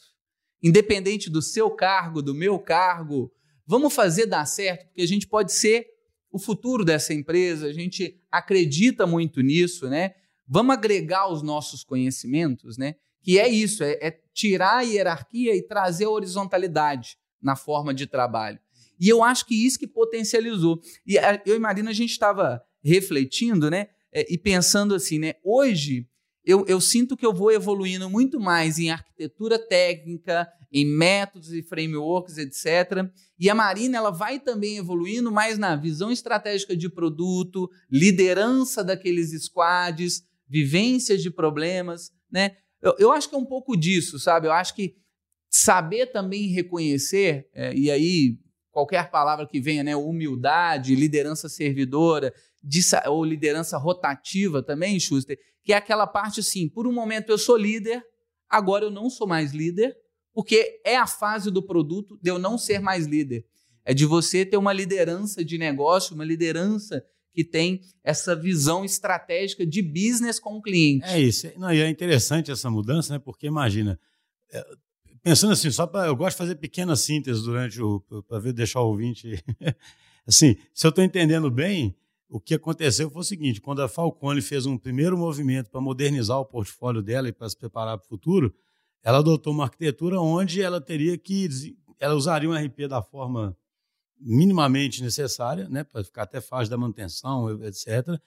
[0.62, 3.34] Independente do seu cargo, do meu cargo,
[3.66, 5.88] vamos fazer dar certo, porque a gente pode ser
[6.32, 10.14] o futuro dessa empresa, a gente acredita muito nisso, né?
[10.48, 12.98] Vamos agregar os nossos conhecimentos, né?
[13.24, 18.06] Que é isso, é, é tirar a hierarquia e trazer a horizontalidade na forma de
[18.06, 18.60] trabalho.
[19.00, 20.82] E eu acho que isso que potencializou.
[21.06, 23.88] E eu e Marina, a gente estava refletindo, né?
[24.14, 25.34] É, e pensando assim, né?
[25.44, 26.08] Hoje,
[26.46, 31.64] eu, eu, sinto que eu vou evoluindo muito mais em arquitetura técnica, em métodos e
[31.64, 33.10] frameworks, etc.
[33.40, 39.32] E a Marina ela vai também evoluindo mais na visão estratégica de produto, liderança daqueles
[39.44, 42.58] squads, vivências de problemas, né?
[42.82, 44.48] Eu, eu acho que é um pouco disso, sabe?
[44.48, 44.96] Eu acho que
[45.50, 48.38] saber também reconhecer, é, e aí
[48.76, 49.96] qualquer palavra que venha, né?
[49.96, 52.34] Humildade, liderança servidora,
[53.08, 57.56] ou liderança rotativa também, Schuster, que é aquela parte assim, por um momento eu sou
[57.56, 58.04] líder,
[58.50, 59.96] agora eu não sou mais líder,
[60.34, 63.46] porque é a fase do produto de eu não ser mais líder.
[63.86, 69.66] É de você ter uma liderança de negócio, uma liderança que tem essa visão estratégica
[69.66, 71.06] de business com o cliente.
[71.06, 71.50] É isso.
[71.58, 73.20] Não, e é interessante essa mudança, né?
[73.24, 73.98] Porque imagina,
[74.52, 74.66] é,
[75.26, 78.90] pensando assim, só para eu gosto de fazer pequenas sínteses durante o para deixar o
[78.90, 79.44] ouvinte
[80.28, 81.98] assim, se eu estou entendendo bem,
[82.30, 86.38] o que aconteceu foi o seguinte: quando a Falcone fez um primeiro movimento para modernizar
[86.38, 88.54] o portfólio dela e para se preparar para o futuro,
[89.02, 91.76] ela adotou uma arquitetura onde ela teria que.
[92.00, 93.58] Ela usaria um RP da forma
[94.20, 98.20] minimamente necessária, né, para ficar até fácil da manutenção, etc.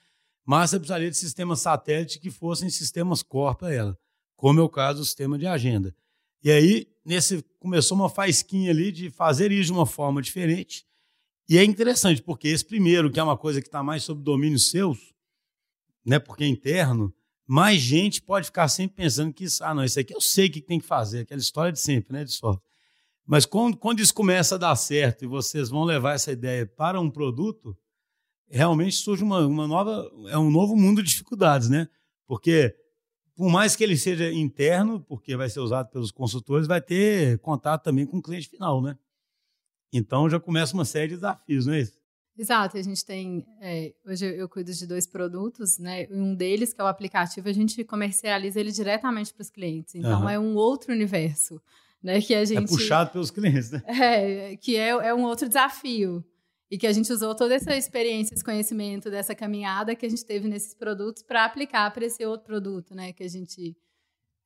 [0.44, 3.98] Mas você precisaria de sistemas satélite que fossem sistemas core para ela,
[4.34, 5.94] como é o caso do sistema de agenda.
[6.42, 10.88] E aí, nesse começou uma faisquinha ali de fazer isso de uma forma diferente
[11.48, 14.58] e é interessante, porque esse primeiro, que é uma coisa que está mais sob domínio
[14.58, 15.14] seus,
[16.04, 17.12] né, porque é interno,
[17.46, 20.50] mais gente pode ficar sempre pensando que isso, ah, não, isso aqui eu sei o
[20.50, 22.62] que tem que fazer, aquela história de sempre, né, de sorte.
[23.26, 27.00] Mas quando, quando isso começa a dar certo e vocês vão levar essa ideia para
[27.00, 27.74] um produto,
[28.50, 31.88] realmente surge uma, uma nova, é um novo mundo de dificuldades, né?
[32.26, 32.74] Porque
[33.38, 37.84] por mais que ele seja interno, porque vai ser usado pelos consultores, vai ter contato
[37.84, 38.98] também com o cliente final, né?
[39.92, 41.96] Então já começa uma série de desafios, não é isso?
[42.36, 43.46] Exato, a gente tem.
[43.60, 46.08] É, hoje eu cuido de dois produtos, né?
[46.10, 49.94] Um deles, que é o aplicativo, a gente comercializa ele diretamente para os clientes.
[49.94, 50.28] Então uhum.
[50.28, 51.62] é um outro universo.
[52.02, 53.82] Né, que a é gente, é puxado pelos clientes, né?
[53.86, 56.24] É, que é, é um outro desafio.
[56.70, 60.24] E que a gente usou toda essa experiência, esse conhecimento dessa caminhada que a gente
[60.24, 63.12] teve nesses produtos para aplicar para esse outro produto, né?
[63.12, 63.74] Que a gente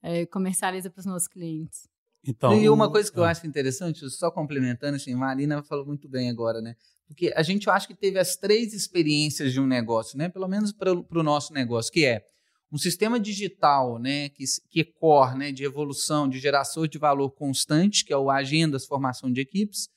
[0.03, 1.89] é, comercializa para os nossos clientes.
[2.25, 3.31] Então, e uma coisa que eu é.
[3.31, 6.77] acho interessante, só complementando, assim, Marina falou muito bem agora, né?
[7.09, 10.29] Porque a gente acha que teve as três experiências de um negócio, né?
[10.29, 12.25] Pelo menos para o nosso negócio, que é
[12.71, 14.29] um sistema digital, né?
[14.29, 15.53] Que, que é core, né?
[15.53, 19.89] De evolução, de geração de valor constante, que é o agendas, formação de equipes.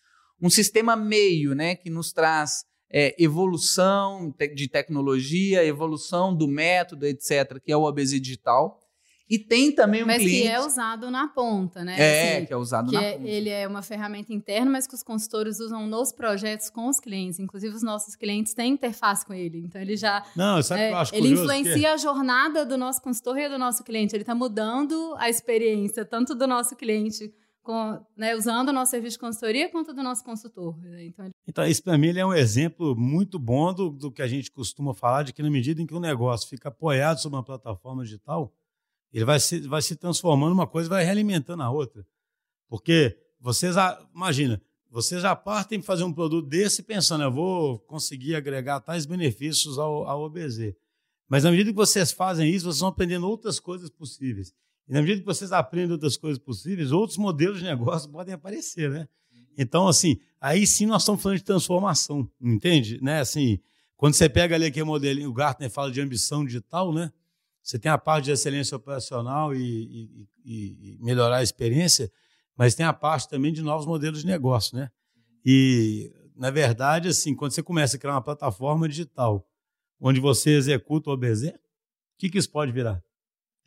[0.41, 1.75] Um sistema meio, né?
[1.75, 8.21] Que nos traz é, evolução de tecnologia, evolução do método, etc., que é o OBZ
[8.21, 8.79] Digital.
[9.27, 10.43] E tem também um mas cliente...
[10.43, 11.95] que é usado na ponta, né?
[11.97, 13.27] É, assim, que é usado que na é, ponta.
[13.27, 17.39] Ele é uma ferramenta interna, mas que os consultores usam nos projetos com os clientes.
[17.39, 19.63] Inclusive, os nossos clientes têm interface com ele.
[19.65, 20.23] Então, ele já...
[20.35, 23.57] Não, sabe é, que eu acho Ele influencia a jornada do nosso consultor e do
[23.57, 24.15] nosso cliente.
[24.15, 27.33] Ele está mudando a experiência, tanto do nosso cliente...
[27.65, 30.77] Com, né, usando o nosso serviço de consultoria quanto do nosso consultor.
[30.77, 31.05] Né?
[31.05, 31.33] Então, ele...
[31.47, 34.93] então, isso para mim é um exemplo muito bom do, do que a gente costuma
[34.93, 38.53] falar, de que na medida em que o negócio fica apoiado sobre uma plataforma digital,
[39.11, 42.05] ele vai se, vai se transformando uma coisa vai realimentando a outra.
[42.69, 43.75] Porque vocês,
[44.13, 49.79] imagina, vocês já partem fazer um produto desse pensando, eu vou conseguir agregar tais benefícios
[49.79, 50.75] ao, ao OBZ.
[51.27, 54.53] Mas na medida que vocês fazem isso, vocês vão aprendendo outras coisas possíveis.
[54.87, 58.89] E na medida que vocês aprendem outras coisas possíveis, outros modelos de negócio podem aparecer,
[58.89, 59.07] né?
[59.57, 63.01] Então, assim, aí sim nós estamos falando de transformação, entende?
[63.01, 63.19] Né?
[63.21, 63.59] Assim,
[63.95, 67.11] quando você pega ali aquele modelinho, o Gartner fala de ambição digital, né?
[67.63, 72.11] Você tem a parte de excelência operacional e, e, e, melhorar a experiência,
[72.55, 74.91] mas tem a parte também de novos modelos de negócio, né?
[75.43, 79.47] E, na verdade, assim, quando você começa a criar uma plataforma digital
[79.99, 81.53] onde você executa o OBZ, o
[82.17, 83.01] que, que isso pode virar?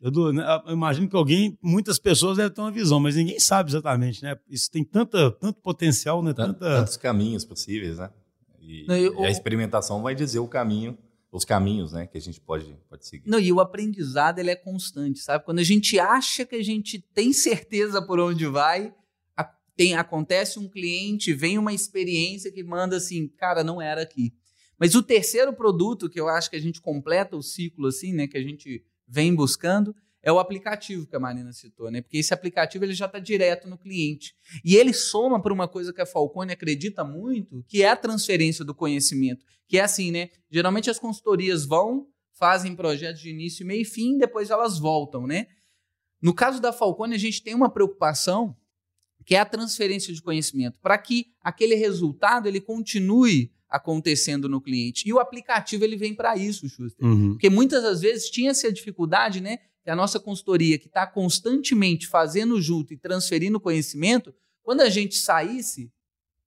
[0.01, 3.69] Eu, né, eu, imagino que alguém, muitas pessoas devem ter uma visão, mas ninguém sabe
[3.69, 4.37] exatamente, né?
[4.49, 6.33] Isso tem tanta, tanto potencial, né?
[6.33, 6.59] Tanta...
[6.59, 8.09] Tantos caminhos possíveis, né?
[8.61, 10.97] E, Não, eu, e a experimentação vai dizer o caminho,
[11.31, 12.07] os caminhos, né?
[12.07, 13.29] Que a gente pode, pode seguir.
[13.29, 15.43] Não, e o aprendizado ele é constante, sabe?
[15.43, 18.93] Quando a gente acha que a gente tem certeza por onde vai,
[19.79, 24.33] tem, acontece um cliente, vem uma experiência que manda assim, cara, não era aqui.
[24.77, 28.27] Mas o terceiro produto que eu acho que a gente completa o ciclo assim, né?
[28.27, 32.01] Que a gente vem buscando é o aplicativo que a Marina citou, né?
[32.01, 34.35] Porque esse aplicativo ele já está direto no cliente.
[34.63, 38.65] E ele soma para uma coisa que a Falcone acredita muito, que é a transferência
[38.65, 39.45] do conhecimento.
[39.67, 40.29] Que é assim, né?
[40.51, 45.47] Geralmente as consultorias vão, fazem projetos de início, meio e fim, depois elas voltam, né?
[46.21, 48.55] No caso da Falcone, a gente tem uma preocupação
[49.25, 55.07] que é a transferência de conhecimento, para que aquele resultado ele continue acontecendo no cliente.
[55.07, 57.05] E o aplicativo ele vem para isso, Schuster.
[57.05, 57.31] Uhum.
[57.31, 59.59] Porque muitas das vezes tinha essa dificuldade, né?
[59.83, 65.15] Que a nossa consultoria, que está constantemente fazendo junto e transferindo conhecimento, quando a gente
[65.15, 65.91] saísse,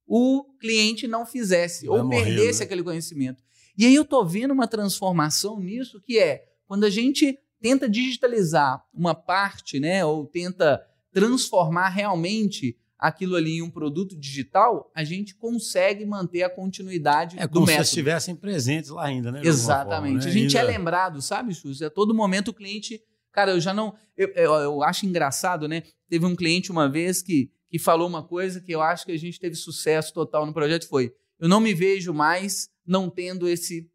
[0.07, 2.65] o cliente não fizesse Vai ou perdesse né?
[2.65, 3.43] aquele conhecimento.
[3.79, 8.85] E aí eu estou vendo uma transformação nisso, que é quando a gente tenta digitalizar
[8.93, 10.05] uma parte, né?
[10.05, 16.49] Ou tenta transformar realmente aquilo ali em um produto digital, a gente consegue manter a
[16.49, 17.85] continuidade é, do como método.
[17.85, 19.43] se estivessem presentes lá ainda, né?
[19.43, 20.13] Exatamente.
[20.13, 20.31] Forma, né?
[20.31, 20.73] A gente é ainda...
[20.73, 21.83] é lembrado, sabe, Chus?
[21.83, 23.03] A todo momento o cliente...
[23.33, 23.93] Cara, eu já não...
[24.17, 25.83] Eu, eu, eu, acho engraçado, né?
[26.09, 29.19] Teve um cliente uma vez que, que falou uma coisa que eu acho que a
[29.19, 33.91] gente teve sucesso total no projeto, foi eu não me vejo mais não tendo esse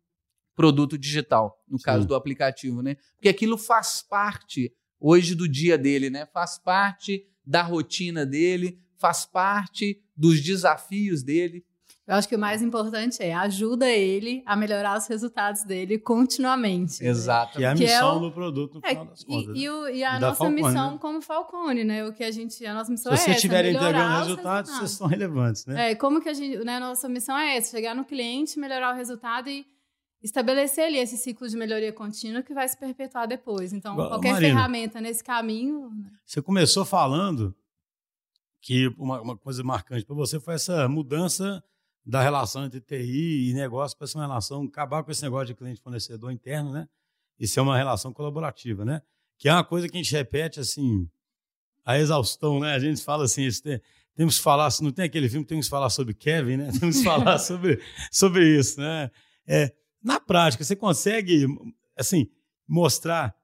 [0.54, 1.86] produto digital, no Sim.
[1.86, 2.98] caso do aplicativo, né?
[3.15, 6.26] Porque aquilo faz parte hoje do dia dele, né?
[6.26, 11.63] Faz parte da rotina dele, faz parte dos desafios dele.
[12.07, 17.05] Eu acho que o mais importante é ajuda ele a melhorar os resultados dele continuamente.
[17.05, 17.55] Exato.
[17.55, 17.57] Né?
[17.57, 18.19] Que é a missão é o...
[18.19, 19.55] do produto no é, final das contas.
[19.57, 20.97] E, e, o, e a nossa Falcone, missão né?
[21.01, 22.07] como Falcone, né?
[22.07, 23.23] O que a gente, a nossa missão Se é essa.
[23.23, 25.91] Se vocês estiverem entregando resultados, vocês são relevantes, né?
[25.91, 26.79] É, como que a gente, né?
[26.79, 29.67] Nossa missão é essa, chegar no cliente, melhorar o resultado e
[30.23, 33.73] estabelecer ali esse ciclo de melhoria contínua que vai se perpetuar depois.
[33.73, 35.89] Então, qualquer Marina, ferramenta nesse caminho.
[35.89, 36.10] Né?
[36.25, 37.53] Você começou falando
[38.62, 41.63] que uma, uma coisa marcante para você foi essa mudança
[42.06, 45.56] da relação entre TI e negócio para ser uma relação, acabar com esse negócio de
[45.56, 46.88] cliente-fornecedor interno, né?
[47.38, 49.02] E ser uma relação colaborativa, né?
[49.38, 51.08] Que é uma coisa que a gente repete, assim,
[51.86, 52.74] a exaustão, né?
[52.74, 53.82] A gente fala assim, tem,
[54.15, 56.72] temos que falar, não tem aquele filme, temos que falar sobre Kevin, né?
[56.80, 57.80] Temos que falar sobre,
[58.12, 59.12] sobre isso, né?
[59.46, 61.46] É, na prática, você consegue,
[61.96, 62.30] assim,
[62.67, 63.36] mostrar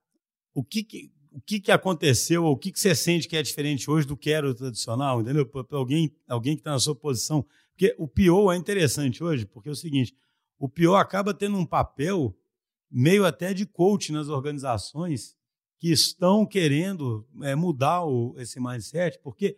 [0.53, 3.89] o que, que o que, que aconteceu, o que, que você sente que é diferente
[3.89, 5.45] hoje do que era o tradicional, entendeu?
[5.45, 7.43] Para alguém, alguém que está na sua posição.
[7.71, 10.15] Porque o PO é interessante hoje, porque é o seguinte:
[10.59, 12.37] o PO acaba tendo um papel
[12.89, 15.35] meio até de coach nas organizações
[15.79, 19.57] que estão querendo é, mudar o, esse mindset, porque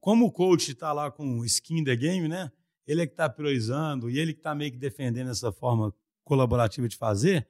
[0.00, 2.50] como o coach está lá com skin the game, né?
[2.86, 6.88] Ele é que está priorizando e ele que está meio que defendendo essa forma colaborativa
[6.88, 7.46] de fazer,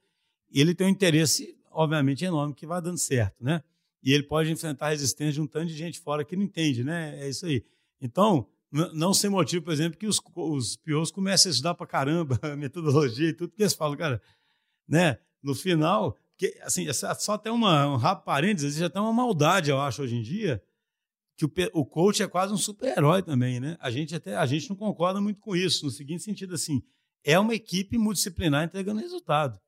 [0.53, 3.63] ele tem um interesse obviamente, enorme, que vai dando certo, né?
[4.03, 6.83] E ele pode enfrentar a resistência de um tanto de gente fora que não entende,
[6.83, 7.19] né?
[7.21, 7.65] É isso aí.
[8.01, 12.39] Então, não sem motivo, por exemplo, que os, os piores comecem a estudar para caramba
[12.43, 14.21] a metodologia e tudo, que eles falam, cara,
[14.89, 15.19] né?
[15.43, 19.71] No final, que, assim, é só até uma, um rápido parênteses, já tem uma maldade,
[19.71, 20.63] eu acho, hoje em dia,
[21.37, 23.77] que o, o coach é quase um super-herói também, né?
[23.81, 26.83] A gente até a gente não concorda muito com isso, no seguinte sentido, assim,
[27.23, 29.61] é uma equipe multidisciplinar entregando resultado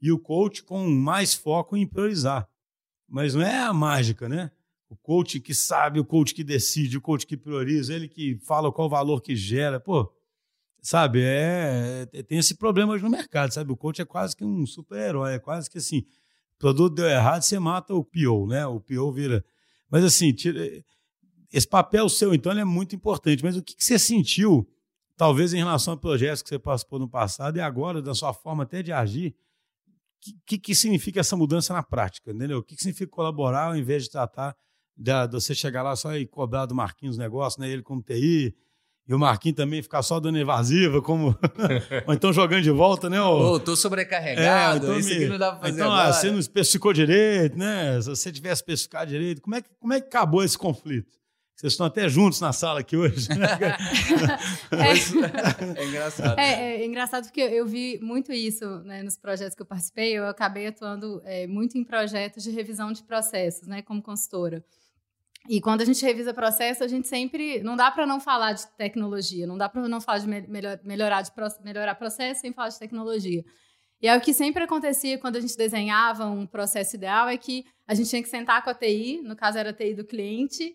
[0.00, 2.48] e o coach com mais foco em priorizar.
[3.08, 4.50] Mas não é a mágica, né?
[4.88, 8.72] O coach que sabe, o coach que decide, o coach que prioriza, ele que fala
[8.72, 9.80] qual valor que gera.
[9.80, 10.12] Pô,
[10.80, 13.72] sabe, é, é tem esse problema hoje no mercado, sabe?
[13.72, 16.00] O coach é quase que um super-herói, é quase que assim,
[16.54, 18.66] o produto deu errado, você mata o PO, né?
[18.66, 19.44] O PO vira...
[19.90, 20.84] Mas assim, tira,
[21.52, 23.42] esse papel seu, então, é muito importante.
[23.42, 24.68] Mas o que, que você sentiu,
[25.16, 28.64] talvez em relação a projetos que você passou no passado e agora, da sua forma
[28.64, 29.34] até de agir,
[30.46, 32.58] que, que significa essa mudança na prática, entendeu?
[32.58, 34.56] O que, que significa colaborar ao invés de tratar
[34.96, 37.68] de, de você chegar lá só e cobrar do Marquinhos os negócios, né?
[37.68, 38.54] Ele como TI,
[39.08, 41.36] e o Marquinhos também ficar só dando evasiva, como.
[42.08, 43.20] Ou então jogando de volta, né?
[43.22, 45.14] Oh, tô sobrecarregado, é, então isso me...
[45.14, 45.74] aqui não dá pra fazer.
[45.74, 46.08] Então, agora.
[46.08, 48.00] Ah, você não especificou direito, né?
[48.02, 51.16] Se você tivesse especificado direito, como é que, como é que acabou esse conflito?
[51.56, 53.30] Vocês estão até juntos na sala aqui hoje.
[53.30, 53.46] Né?
[54.76, 56.38] é, é, engraçado.
[56.38, 60.12] É, é, engraçado porque eu vi muito isso né, nos projetos que eu participei.
[60.12, 64.62] Eu acabei atuando é, muito em projetos de revisão de processos, né, como consultora.
[65.48, 67.62] E quando a gente revisa processo, a gente sempre.
[67.62, 71.22] Não dá para não falar de tecnologia, não dá para não falar de melhor, melhorar,
[71.22, 71.30] de
[71.64, 73.42] melhorar processo sem falar de tecnologia.
[74.02, 77.64] E aí o que sempre acontecia quando a gente desenhava um processo ideal é que
[77.88, 80.74] a gente tinha que sentar com a TI, no caso era a TI do cliente,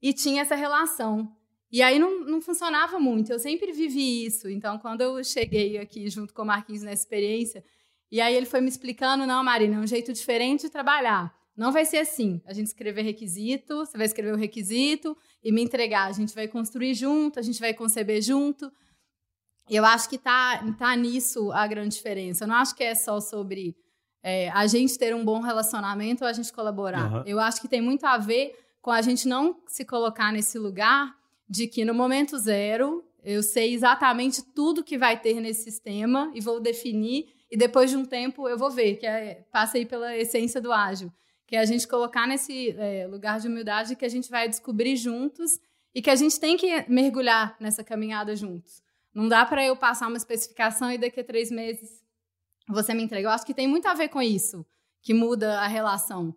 [0.00, 1.30] e tinha essa relação.
[1.70, 4.48] E aí não, não funcionava muito, eu sempre vivi isso.
[4.48, 7.62] Então, quando eu cheguei aqui junto com o Marquinhos nessa experiência,
[8.10, 11.34] e aí ele foi me explicando, não, Marina, é um jeito diferente de trabalhar.
[11.54, 12.40] Não vai ser assim.
[12.46, 16.06] A gente escrever requisito, você vai escrever o requisito e me entregar.
[16.06, 18.70] A gente vai construir junto, a gente vai conceber junto.
[19.68, 22.44] E eu acho que está tá nisso a grande diferença.
[22.44, 23.76] Eu não acho que é só sobre
[24.22, 27.12] é, a gente ter um bom relacionamento ou a gente colaborar.
[27.12, 27.22] Uhum.
[27.26, 31.16] Eu acho que tem muito a ver com a gente não se colocar nesse lugar
[31.48, 36.40] de que no momento zero eu sei exatamente tudo que vai ter nesse sistema e
[36.40, 40.16] vou definir e depois de um tempo eu vou ver, que é, passa aí pela
[40.16, 41.12] essência do ágil,
[41.46, 44.96] que é a gente colocar nesse é, lugar de humildade que a gente vai descobrir
[44.96, 45.58] juntos
[45.94, 48.82] e que a gente tem que mergulhar nessa caminhada juntos.
[49.14, 52.04] Não dá para eu passar uma especificação e daqui a três meses
[52.68, 53.28] você me entrega.
[53.28, 54.64] Eu acho que tem muito a ver com isso,
[55.02, 56.36] que muda a relação.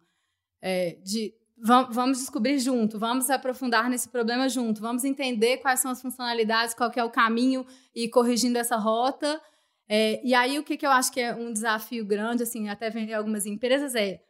[0.62, 6.02] É, de vamos descobrir junto, vamos aprofundar nesse problema junto, vamos entender quais são as
[6.02, 9.40] funcionalidades, qual é o caminho e corrigindo essa rota.
[9.88, 12.90] É, e aí o que, que eu acho que é um desafio grande, assim, até
[12.90, 14.22] vender algumas empresas é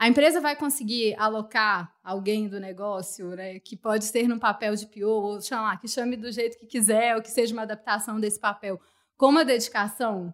[0.00, 4.86] a empresa vai conseguir alocar alguém do negócio, né, que pode ser no papel de
[4.86, 8.38] PO, ou chamar, que chame do jeito que quiser, ou que seja uma adaptação desse
[8.38, 8.80] papel,
[9.16, 10.32] com uma dedicação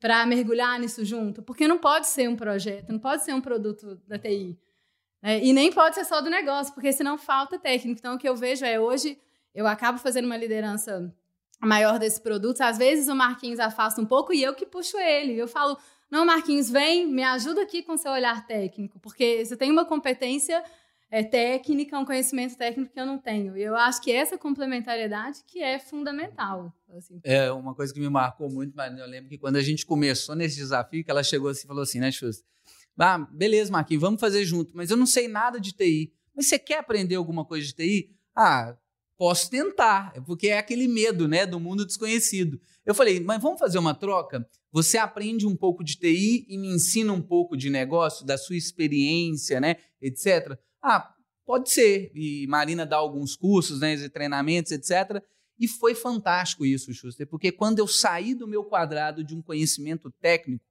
[0.00, 3.94] para mergulhar nisso junto, porque não pode ser um projeto, não pode ser um produto
[4.08, 4.58] da TI.
[5.24, 7.98] Né, e nem pode ser só do negócio, porque senão falta técnico.
[7.98, 9.18] Então, o que eu vejo é hoje
[9.54, 11.10] eu acabo fazendo uma liderança
[11.60, 12.60] maior desse produto.
[12.60, 15.34] Às vezes o Marquinhos afasta um pouco e eu que puxo ele.
[15.34, 15.78] Eu falo,
[16.10, 20.62] não, Marquinhos, vem, me ajuda aqui com seu olhar técnico, porque você tem uma competência
[21.10, 23.56] é, técnica, um conhecimento técnico que eu não tenho.
[23.56, 26.74] E eu acho que essa complementariedade que é fundamental.
[26.94, 27.20] Assim.
[27.22, 30.34] É uma coisa que me marcou muito, mas eu lembro que quando a gente começou
[30.34, 32.42] nesse desafio, que ela chegou assim e falou assim, né, Chus?
[32.98, 36.12] Ah, beleza, Marquinhos, vamos fazer junto, mas eu não sei nada de TI.
[36.34, 38.10] Mas você quer aprender alguma coisa de TI?
[38.34, 38.76] Ah,
[39.16, 42.60] posso tentar, porque é aquele medo, né, do mundo desconhecido.
[42.84, 44.46] Eu falei, mas vamos fazer uma troca?
[44.70, 48.56] Você aprende um pouco de TI e me ensina um pouco de negócio, da sua
[48.56, 50.58] experiência, né, etc.
[50.82, 51.14] Ah,
[51.46, 52.10] pode ser.
[52.14, 55.22] E Marina dá alguns cursos, né, treinamentos, etc.
[55.58, 60.10] E foi fantástico isso, Schuster, porque quando eu saí do meu quadrado de um conhecimento
[60.20, 60.64] técnico,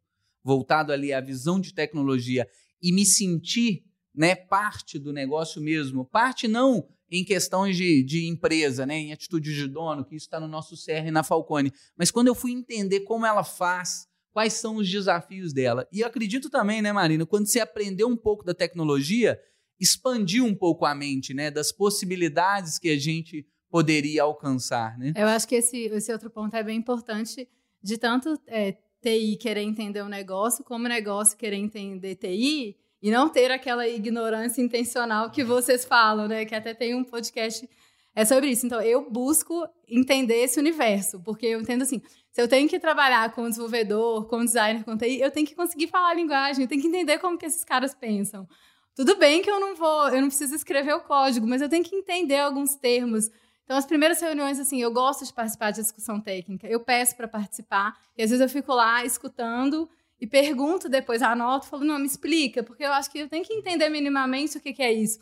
[0.43, 2.47] voltado ali à visão de tecnologia,
[2.81, 8.85] e me senti né, parte do negócio mesmo, parte não em questões de, de empresa,
[8.85, 11.71] né, em atitude de dono, que isso está no nosso CR na Falcone.
[11.95, 15.87] Mas quando eu fui entender como ela faz, quais são os desafios dela.
[15.91, 19.39] E acredito também, né, Marina, quando você aprendeu um pouco da tecnologia,
[19.79, 25.13] expandiu um pouco a mente, né, das possibilidades que a gente poderia alcançar, né?
[25.15, 27.47] Eu acho que esse, esse outro ponto é bem importante
[27.81, 33.27] de tanto é, TI querer entender o negócio, como negócio querer entender TI, e não
[33.27, 36.45] ter aquela ignorância intencional que vocês falam, né?
[36.45, 37.69] Que até tem um podcast
[38.15, 38.65] é sobre isso.
[38.65, 43.33] Então, eu busco entender esse universo, porque eu entendo assim, se eu tenho que trabalhar
[43.33, 46.81] com desenvolvedor, com designer, com TI, eu tenho que conseguir falar a linguagem, eu tenho
[46.81, 48.47] que entender como que esses caras pensam.
[48.95, 51.83] Tudo bem que eu não vou, eu não preciso escrever o código, mas eu tenho
[51.83, 53.29] que entender alguns termos.
[53.73, 57.27] Então, as primeiras reuniões, assim, eu gosto de participar de discussão técnica, eu peço para
[57.27, 59.89] participar, e às vezes eu fico lá escutando
[60.21, 63.51] e pergunto depois, anoto, falo, não, me explica, porque eu acho que eu tenho que
[63.51, 65.19] entender minimamente o que, que é isso.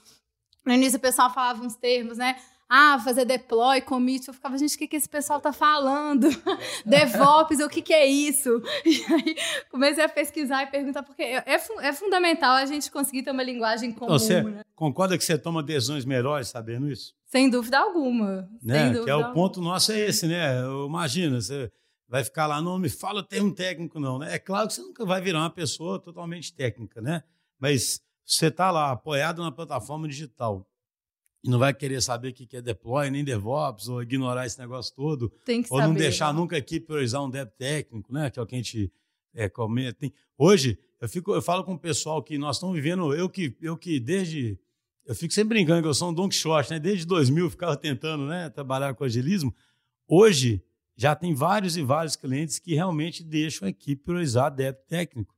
[0.66, 2.36] No início o pessoal falava uns termos, né?
[2.74, 4.26] Ah, fazer deploy, commit.
[4.30, 6.30] Eu ficava, gente, o que, que esse pessoal tá falando?
[6.86, 8.62] DevOps, o que, que é isso?
[8.86, 9.36] E aí
[9.70, 13.92] comecei a pesquisar e perguntar, porque é, é, fundamental a gente conseguir ter uma linguagem
[13.92, 14.12] comum.
[14.12, 14.62] Você né?
[14.74, 17.14] concorda que você toma decisões melhores sabendo isso?
[17.26, 18.50] Sem dúvida alguma.
[18.64, 18.76] Né?
[18.76, 19.32] Sem dúvida que é alguma.
[19.32, 20.62] o ponto nosso é esse, né?
[20.88, 21.70] Imagina, você
[22.08, 24.18] vai ficar lá, não me fala termo técnico, não.
[24.18, 24.36] Né?
[24.36, 27.22] É claro que você nunca vai virar uma pessoa totalmente técnica, né?
[27.60, 30.66] Mas você está lá apoiado na plataforma digital
[31.44, 34.94] e não vai querer saber o que é deploy, nem DevOps, ou ignorar esse negócio
[34.96, 36.40] todo, Tem que ou saber, não deixar né?
[36.40, 38.30] nunca aqui priorizar um dev técnico, né?
[38.30, 38.92] Que é o que a gente
[39.34, 39.94] é, comenta.
[39.94, 43.56] Tem- Hoje, eu, fico, eu falo com o pessoal que nós estamos vivendo, eu que,
[43.62, 44.58] eu que desde.
[45.04, 46.80] Eu fico sempre brincando que eu sou um Don Quixote, né?
[46.80, 49.54] Desde 2000 eu ficava tentando né, trabalhar com agilismo.
[50.08, 50.64] Hoje,
[50.96, 55.34] já tem vários e vários clientes que realmente deixam a equipe priorizar débito técnico.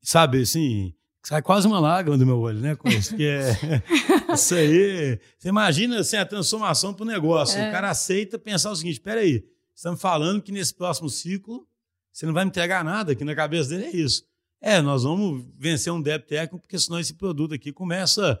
[0.00, 2.74] Sabe, assim, sai quase uma lágrima do meu olho, né?
[2.74, 3.52] Com isso, que é,
[4.34, 5.18] isso aí.
[5.38, 7.58] Você imagina assim, a transformação para o negócio.
[7.58, 7.68] É.
[7.68, 11.66] O cara aceita pensar o seguinte: espera aí, estamos falando que nesse próximo ciclo
[12.12, 14.24] você não vai me entregar nada, que na cabeça dele é isso.
[14.60, 18.40] É, nós vamos vencer um débito técnico, porque senão esse produto aqui começa.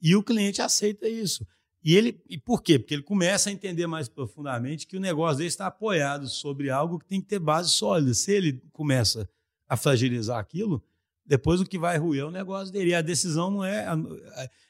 [0.00, 1.46] E o cliente aceita isso.
[1.82, 2.78] E ele e por quê?
[2.78, 6.98] Porque ele começa a entender mais profundamente que o negócio dele está apoiado sobre algo
[6.98, 8.12] que tem que ter base sólida.
[8.14, 9.28] Se ele começa
[9.68, 10.82] a fragilizar aquilo,
[11.26, 12.90] depois o que vai ruir é o negócio dele.
[12.90, 13.86] E a decisão não é.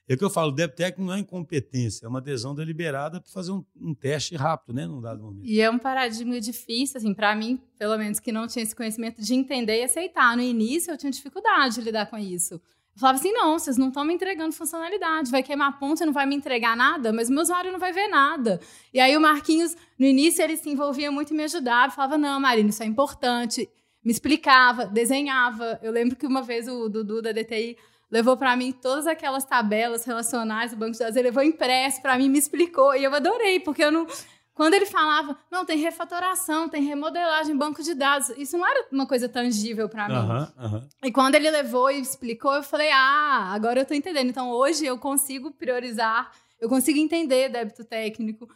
[0.06, 3.30] É o que eu falo, o DevTech não é incompetência, é uma adesão deliberada para
[3.30, 5.46] fazer um, um, teste rápido, né, num dado momento.
[5.46, 9.22] E é um paradigma difícil, assim, para mim, pelo menos que não tinha esse conhecimento
[9.22, 10.36] de entender e aceitar.
[10.36, 12.60] No início eu tinha dificuldade de lidar com isso.
[12.94, 16.12] Eu falava assim: não, vocês não estão me entregando funcionalidade, vai queimar a ponta, não
[16.12, 18.60] vai me entregar nada, mas o meu usuário não vai ver nada.
[18.92, 22.38] E aí o Marquinhos, no início, ele se envolvia muito e me ajudava, falava: não,
[22.38, 23.68] Marina, isso é importante.
[24.04, 25.78] Me explicava, desenhava.
[25.82, 27.76] Eu lembro que uma vez o Dudu da DTI
[28.10, 32.16] levou para mim todas aquelas tabelas relacionais do banco de dados, ele levou impresso para
[32.16, 34.06] mim, me explicou, e eu adorei, porque eu não
[34.54, 39.04] quando ele falava, não, tem refatoração, tem remodelagem, banco de dados, isso não era uma
[39.04, 40.14] coisa tangível para mim.
[40.14, 40.88] Uhum, uhum.
[41.02, 44.30] E quando ele levou e explicou, eu falei, ah, agora eu tô entendendo.
[44.30, 46.30] Então hoje eu consigo priorizar,
[46.60, 48.48] eu consigo entender débito técnico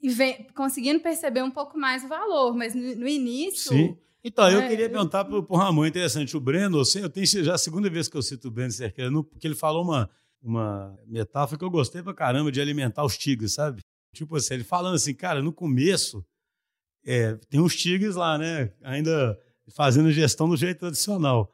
[0.00, 2.54] e vem, conseguindo perceber um pouco mais o valor.
[2.54, 3.72] Mas no, no início.
[3.72, 3.98] Sim.
[4.22, 7.58] Então, eu é, queria perguntar para o Ramon, interessante, o Breno, eu tenho já a
[7.58, 10.10] segunda vez que eu cito o Breno Cerqueira, porque ele falou uma,
[10.42, 13.80] uma metáfora que eu gostei pra caramba de alimentar os tigres, sabe?
[14.14, 16.24] Tipo assim, ele falando assim, cara, no começo,
[17.04, 18.72] é, tem uns tigres lá, né?
[18.82, 19.38] Ainda
[19.74, 21.50] fazendo gestão do jeito tradicional.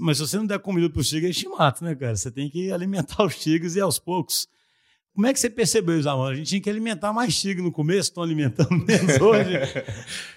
[0.00, 2.16] Mas se você não der comida para os tigres, eles te matam, né, cara?
[2.16, 4.48] Você tem que alimentar os tigres e aos poucos
[5.14, 6.30] como é que você percebeu isso, Amanda?
[6.30, 9.50] A gente tinha que alimentar mais tigre no começo, estão alimentando menos hoje.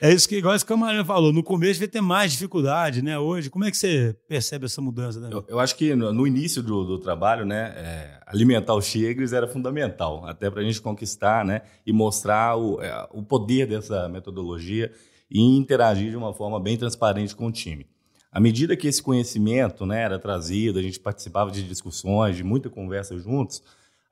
[0.02, 3.18] é isso que, igual esse camarada falou, no começo vai ter mais dificuldade, né?
[3.18, 5.20] Hoje, como é que você percebe essa mudança?
[5.20, 5.30] Né?
[5.32, 9.32] Eu, eu, acho que no, no início do, do, trabalho, né, é, alimentar os tigres
[9.32, 14.10] era fundamental, até para a gente conquistar, né, e mostrar o, é, o poder dessa
[14.10, 14.92] metodologia
[15.30, 17.86] e interagir de uma forma bem transparente com o time.
[18.32, 22.70] À medida que esse conhecimento, né, era trazido, a gente participava de discussões, de muita
[22.70, 23.62] conversa juntos,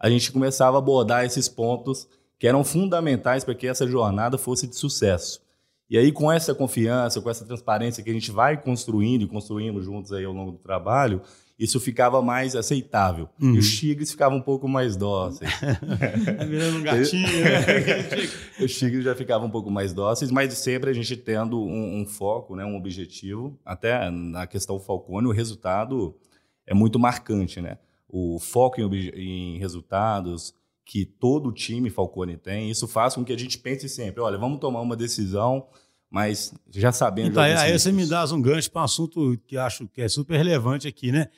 [0.01, 2.07] a gente começava a abordar esses pontos
[2.39, 5.39] que eram fundamentais para que essa jornada fosse de sucesso.
[5.87, 9.79] E aí, com essa confiança, com essa transparência que a gente vai construindo e construindo
[9.83, 11.21] juntos aí ao longo do trabalho,
[11.59, 13.29] isso ficava mais aceitável.
[13.39, 13.53] Uhum.
[13.53, 15.51] E os tigres ficavam um pouco mais dóceis.
[15.61, 17.59] Tá virando um gatinho, né?
[18.59, 22.05] os tigres já ficavam um pouco mais dóceis, mas sempre a gente tendo um, um
[22.07, 23.55] foco, né, um objetivo.
[23.63, 26.15] Até na questão Falcone, o resultado
[26.65, 27.77] é muito marcante, né?
[28.11, 30.53] O foco em, em resultados
[30.85, 34.59] que todo time Falcone tem, isso faz com que a gente pense sempre, olha, vamos
[34.59, 35.67] tomar uma decisão,
[36.09, 37.29] mas já sabendo...
[37.29, 40.35] Então, aí você me dá um gancho para um assunto que acho que é super
[40.35, 41.29] relevante aqui, né?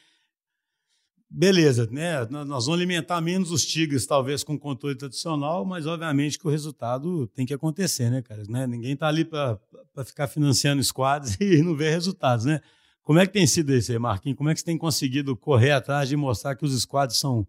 [1.29, 2.25] Beleza, né?
[2.29, 7.27] Nós vamos alimentar menos os tigres, talvez com controle tradicional, mas obviamente que o resultado
[7.27, 8.43] tem que acontecer, né, cara?
[8.47, 8.65] Né?
[8.67, 9.59] Ninguém está ali para
[10.05, 12.61] ficar financiando squads e não ver resultados, né?
[13.03, 14.37] Como é que tem sido isso aí, Marquinhos?
[14.37, 17.45] Como é que você tem conseguido correr atrás de mostrar que os squads são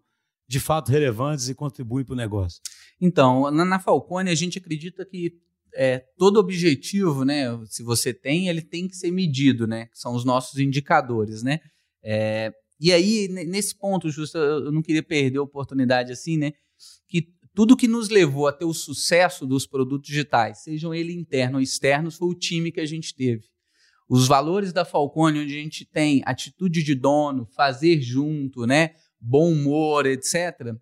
[0.47, 2.61] de fato relevantes e contribuem para o negócio?
[2.99, 5.33] Então, na, na, Falcone, a gente acredita que
[5.73, 9.87] é, todo objetivo, né, se você tem, ele tem que ser medido, né?
[9.93, 11.59] São os nossos indicadores, né?
[12.03, 16.51] É, e aí, nesse ponto, justo, eu não queria perder a oportunidade assim, né?
[17.07, 21.55] Que tudo que nos levou a ter o sucesso dos produtos digitais, sejam eles internos
[21.55, 23.45] ou externos, foi o time que a gente teve.
[24.07, 28.91] Os valores da Falcone, onde a gente tem atitude de dono, fazer junto, né?
[29.25, 30.75] bom humor, etc.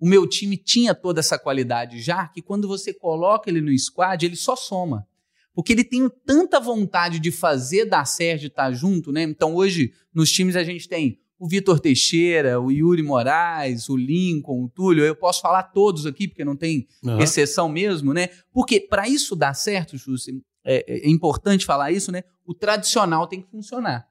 [0.00, 4.24] O meu time tinha toda essa qualidade já que quando você coloca ele no squad,
[4.24, 5.06] ele só soma.
[5.54, 9.22] Porque ele tem tanta vontade de fazer dar certo, de estar junto, né?
[9.22, 14.64] Então hoje nos times a gente tem o Vitor Teixeira, o Yuri Moraes, o Lincoln,
[14.64, 17.18] o Túlio, eu posso falar todos aqui, porque não tem uhum.
[17.18, 18.28] exceção mesmo, né?
[18.52, 22.22] Porque para isso dar certo, Jussi, é, é, importante falar isso, né?
[22.46, 24.06] O tradicional tem que funcionar.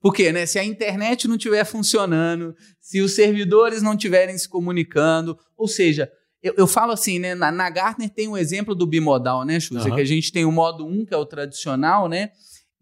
[0.00, 5.38] Porque, né, se a internet não estiver funcionando, se os servidores não estiverem se comunicando,
[5.56, 6.10] ou seja,
[6.42, 9.88] eu, eu, falo assim, né, na, na Gartner tem um exemplo do bimodal, né, Xuxa?
[9.88, 9.94] Uhum.
[9.94, 12.30] Que a gente tem o modo 1, que é o tradicional, né,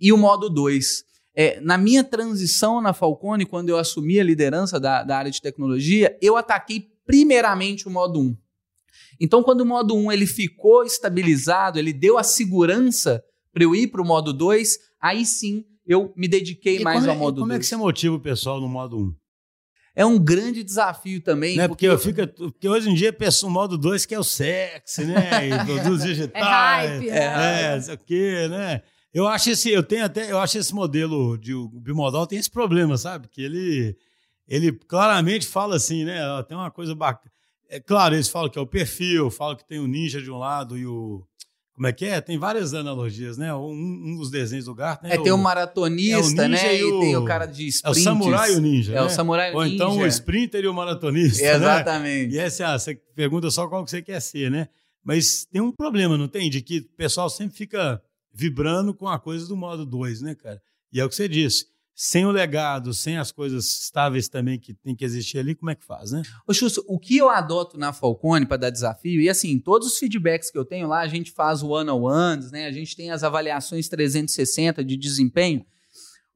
[0.00, 1.04] e o modo 2.
[1.34, 5.40] É, na minha transição na Falcone, quando eu assumi a liderança da, da área de
[5.40, 8.36] tecnologia, eu ataquei primeiramente o modo 1.
[9.20, 13.88] Então, quando o modo 1 ele ficou estabilizado, ele deu a segurança para eu ir
[13.88, 17.40] para o modo 2, aí sim eu me dediquei e mais ao é, modo 2.
[17.40, 17.56] Como dois.
[17.56, 19.14] é que você motiva o pessoal no modo 1?
[19.96, 21.56] É um grande desafio também.
[21.56, 21.66] Né?
[21.66, 23.12] Porque, porque, fica, porque hoje em dia
[23.42, 25.48] o modo 2 que é o sexy, né?
[25.48, 26.44] E produtos digitais.
[26.44, 27.74] É hype, né?
[27.74, 28.82] É, isso aqui, né?
[29.12, 32.50] Eu acho esse, eu tenho até, eu acho esse modelo de o bimodal tem esse
[32.50, 33.26] problema, sabe?
[33.26, 33.96] Que ele
[34.46, 36.20] ele claramente fala assim, né?
[36.46, 37.32] Tem uma coisa bacana.
[37.68, 40.38] É claro, eles falam que é o perfil, falam que tem o ninja de um
[40.38, 41.22] lado e o.
[41.74, 42.18] como é que é?
[42.20, 43.54] Tem várias analogias, né?
[43.54, 45.12] Um, um dos desenhos do Gartner.
[45.12, 46.76] É, é tem o maratonista, é o né?
[46.78, 47.98] E, o, e, tem o cara de sprints.
[47.98, 48.92] É o samurai e o ninja.
[48.92, 49.02] É né?
[49.02, 49.84] o samurai e o ninja.
[49.84, 51.42] Ou então o sprinter e o maratonista.
[51.42, 51.54] Né?
[51.54, 52.32] Exatamente.
[52.32, 52.36] Né?
[52.36, 54.68] E essa você pergunta só qual que você quer ser, né?
[55.04, 56.48] Mas tem um problema, não tem?
[56.48, 58.00] De que o pessoal sempre fica
[58.32, 60.60] vibrando com a coisa do modo 2, né, cara?
[60.90, 61.66] E é o que você disse
[62.00, 65.74] sem o legado, sem as coisas estáveis também que tem que existir ali, como é
[65.74, 66.22] que faz, né?
[66.46, 69.98] Ô, Xusto, o que eu adoto na Falcone para dar desafio, e assim, todos os
[69.98, 72.66] feedbacks que eu tenho lá, a gente faz o one-on-ones, né?
[72.66, 75.66] A gente tem as avaliações 360 de desempenho.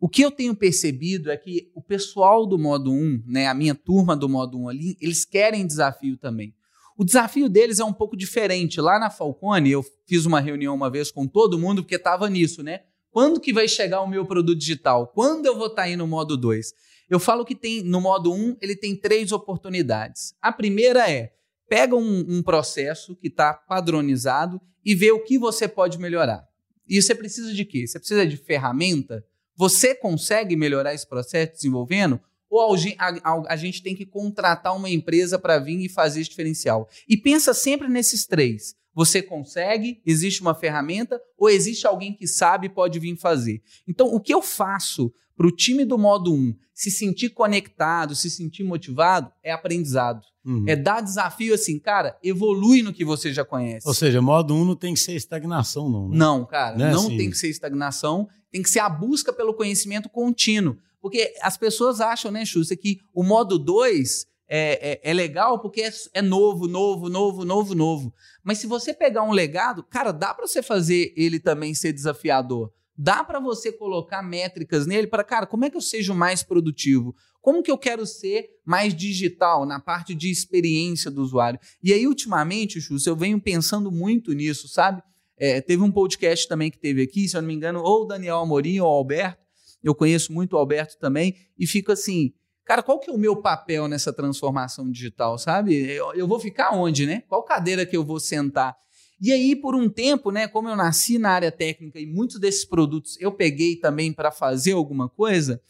[0.00, 3.76] O que eu tenho percebido é que o pessoal do modo 1, né, a minha
[3.76, 6.52] turma do modo 1 ali, eles querem desafio também.
[6.96, 8.80] O desafio deles é um pouco diferente.
[8.80, 12.64] Lá na Falcone, eu fiz uma reunião uma vez com todo mundo, porque estava nisso,
[12.64, 12.80] né?
[13.12, 15.06] Quando que vai chegar o meu produto digital?
[15.08, 16.72] Quando eu vou estar tá aí no modo 2?
[17.10, 20.34] Eu falo que tem no modo 1, um, ele tem três oportunidades.
[20.40, 21.30] A primeira é,
[21.68, 26.48] pega um, um processo que está padronizado e vê o que você pode melhorar.
[26.88, 27.86] E você precisa de quê?
[27.86, 29.22] Você precisa de ferramenta?
[29.56, 32.18] Você consegue melhorar esse processo desenvolvendo?
[32.48, 36.30] Ou a, a, a gente tem que contratar uma empresa para vir e fazer esse
[36.30, 36.88] diferencial?
[37.06, 38.74] E pensa sempre nesses três.
[38.94, 40.00] Você consegue?
[40.04, 41.20] Existe uma ferramenta?
[41.38, 43.62] Ou existe alguém que sabe e pode vir fazer?
[43.88, 48.30] Então, o que eu faço para o time do modo 1 se sentir conectado, se
[48.30, 50.22] sentir motivado, é aprendizado.
[50.44, 50.64] Uhum.
[50.66, 53.86] É dar desafio assim, cara, evolui no que você já conhece.
[53.86, 56.08] Ou seja, modo 1 não tem que ser estagnação, não.
[56.08, 56.16] Né?
[56.16, 57.16] Não, cara, não, é não assim.
[57.16, 60.76] tem que ser estagnação, tem que ser a busca pelo conhecimento contínuo.
[61.00, 65.80] Porque as pessoas acham, né, Xuxa, que o modo 2 é, é, é, legal porque
[65.80, 68.14] é, é, novo, novo, novo, novo, novo.
[68.44, 72.70] Mas se você pegar um legado, cara, dá para você fazer ele também ser desafiador.
[72.94, 77.16] Dá para você colocar métricas nele para, cara, como é que eu seja mais produtivo?
[77.40, 81.58] Como que eu quero ser mais digital na parte de experiência do usuário?
[81.82, 85.02] E aí, ultimamente, Chus, eu venho pensando muito nisso, sabe?
[85.38, 88.04] É, teve um podcast também que teve aqui, se eu não me engano, ou o
[88.04, 89.40] Daniel Amorim ou o Alberto.
[89.82, 92.34] Eu conheço muito o Alberto também, e fico assim,
[92.64, 95.74] Cara, qual que é o meu papel nessa transformação digital, sabe?
[95.90, 97.22] Eu, eu, vou ficar onde, né?
[97.28, 98.76] Qual cadeira que eu vou sentar?
[99.20, 102.64] E aí, por um tempo, né, como eu nasci na área técnica e muitos desses
[102.64, 105.60] produtos eu peguei também para fazer alguma coisa,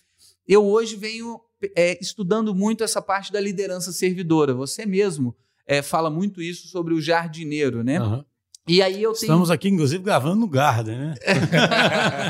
[0.47, 1.41] eu hoje venho
[1.77, 4.55] é, estudando muito essa parte da liderança servidora.
[4.55, 5.37] Você mesmo
[5.67, 8.01] é, fala muito isso sobre o jardineiro, né?
[8.01, 8.25] Uhum.
[8.67, 9.23] E aí eu tenho...
[9.23, 11.15] Estamos aqui, inclusive, gravando no Garden, né?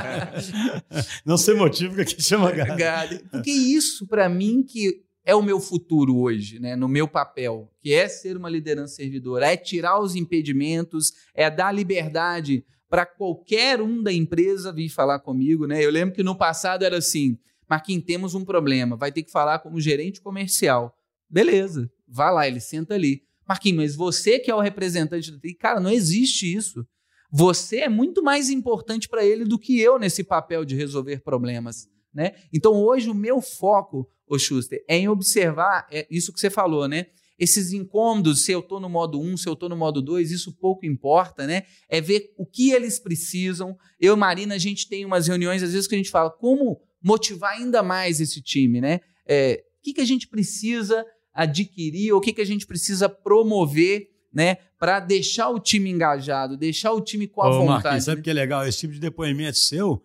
[1.26, 2.76] Não sei motivo que aqui chama Garden.
[2.76, 3.18] Garden.
[3.30, 6.74] Porque isso, para mim, que é o meu futuro hoje, né?
[6.74, 11.70] no meu papel, que é ser uma liderança servidora, é tirar os impedimentos, é dar
[11.70, 15.66] liberdade para qualquer um da empresa vir falar comigo.
[15.66, 15.84] Né?
[15.84, 19.58] Eu lembro que no passado era assim, Marquinhos, temos um problema, vai ter que falar
[19.60, 20.96] como gerente comercial.
[21.28, 23.22] Beleza, vá lá, ele senta ali.
[23.52, 26.86] Marquinhos, mas você que é o representante do TI, cara, não existe isso.
[27.30, 31.88] Você é muito mais importante para ele do que eu nesse papel de resolver problemas.
[32.14, 32.34] Né?
[32.52, 36.86] Então, hoje, o meu foco, o Schuster, é em observar é isso que você falou,
[36.86, 37.06] né?
[37.38, 40.52] Esses incômodos, se eu estou no modo 1, se eu estou no modo 2, isso
[40.52, 41.64] pouco importa, né?
[41.88, 43.76] É ver o que eles precisam.
[43.98, 46.80] Eu e Marina, a gente tem umas reuniões, às vezes, que a gente fala como
[47.02, 49.00] motivar ainda mais esse time, né?
[49.26, 54.10] É, o que, que a gente precisa adquirir, o que, que a gente precisa promover
[54.32, 57.84] né, para deixar o time engajado, deixar o time com a Ô, vontade.
[57.84, 58.24] Marquinhos, sabe o né?
[58.24, 58.66] que é legal?
[58.66, 60.02] Esse tipo de depoimento seu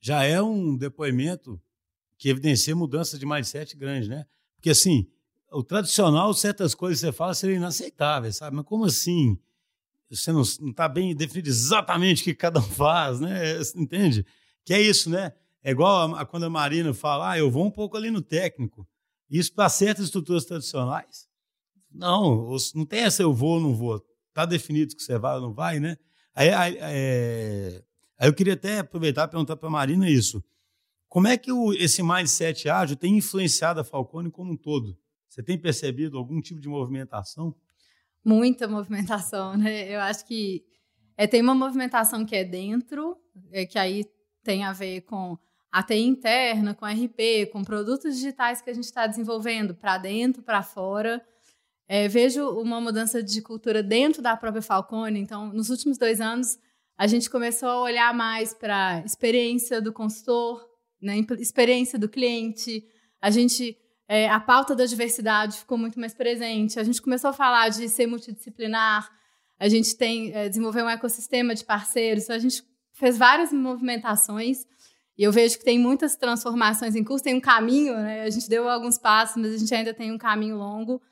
[0.00, 1.60] já é um depoimento
[2.16, 4.26] que evidencia mudança de mindset grande, né?
[4.56, 5.06] Porque assim,
[5.52, 8.56] o tradicional, certas coisas que você fala seriam inaceitáveis, sabe?
[8.56, 9.38] Mas como assim?
[10.10, 13.60] Você não está bem definido exatamente o que cada um faz, né?
[13.76, 14.24] Entende?
[14.64, 15.32] Que é isso, né?
[15.62, 18.22] É igual a, a, quando a Marina fala, ah, eu vou um pouco ali no
[18.22, 18.86] técnico.
[19.30, 21.28] Isso para certas estruturas tradicionais.
[21.90, 24.02] Não, não tem essa eu vou ou não vou.
[24.28, 25.96] Está definido que você vai ou não vai, né?
[26.34, 27.82] Aí, aí, é...
[28.18, 30.42] aí eu queria até aproveitar e perguntar para a Marina isso.
[31.08, 34.96] Como é que o, esse mindset ágil tem influenciado a Falcone como um todo?
[35.28, 37.54] Você tem percebido algum tipo de movimentação?
[38.24, 39.94] Muita movimentação, né?
[39.94, 40.64] Eu acho que
[41.16, 43.16] é, tem uma movimentação que é dentro,
[43.50, 44.04] é, que aí
[44.44, 45.38] tem a ver com
[45.70, 50.42] a TI interna, com RP, com produtos digitais que a gente está desenvolvendo para dentro,
[50.42, 51.22] para fora.
[51.86, 55.20] É, vejo uma mudança de cultura dentro da própria Falcone.
[55.20, 56.58] Então, nos últimos dois anos,
[56.96, 60.68] a gente começou a olhar mais para a experiência do consultor,
[61.00, 62.84] né, experiência do cliente.
[63.22, 66.80] A gente, é, a pauta da diversidade ficou muito mais presente.
[66.80, 69.08] A gente começou a falar de ser multidisciplinar.
[69.58, 72.24] A gente tem é, desenvolver um ecossistema de parceiros.
[72.24, 72.62] Então, a gente
[72.92, 74.66] fez várias movimentações.
[75.18, 78.22] E eu vejo que tem muitas transformações em curso, tem um caminho, né?
[78.22, 81.02] A gente deu alguns passos, mas a gente ainda tem um caminho longo.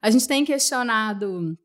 [0.00, 1.58] A gente tem questionado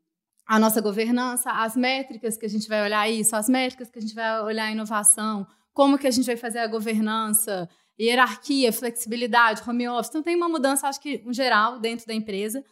[0.44, 4.02] a nossa governança, as métricas que a gente vai olhar isso, as métricas que a
[4.02, 7.68] gente vai olhar a inovação, como que a gente vai fazer a governança,
[7.98, 10.08] hierarquia, flexibilidade, home office.
[10.08, 12.64] Então tem uma mudança, acho que, em geral, dentro da empresa.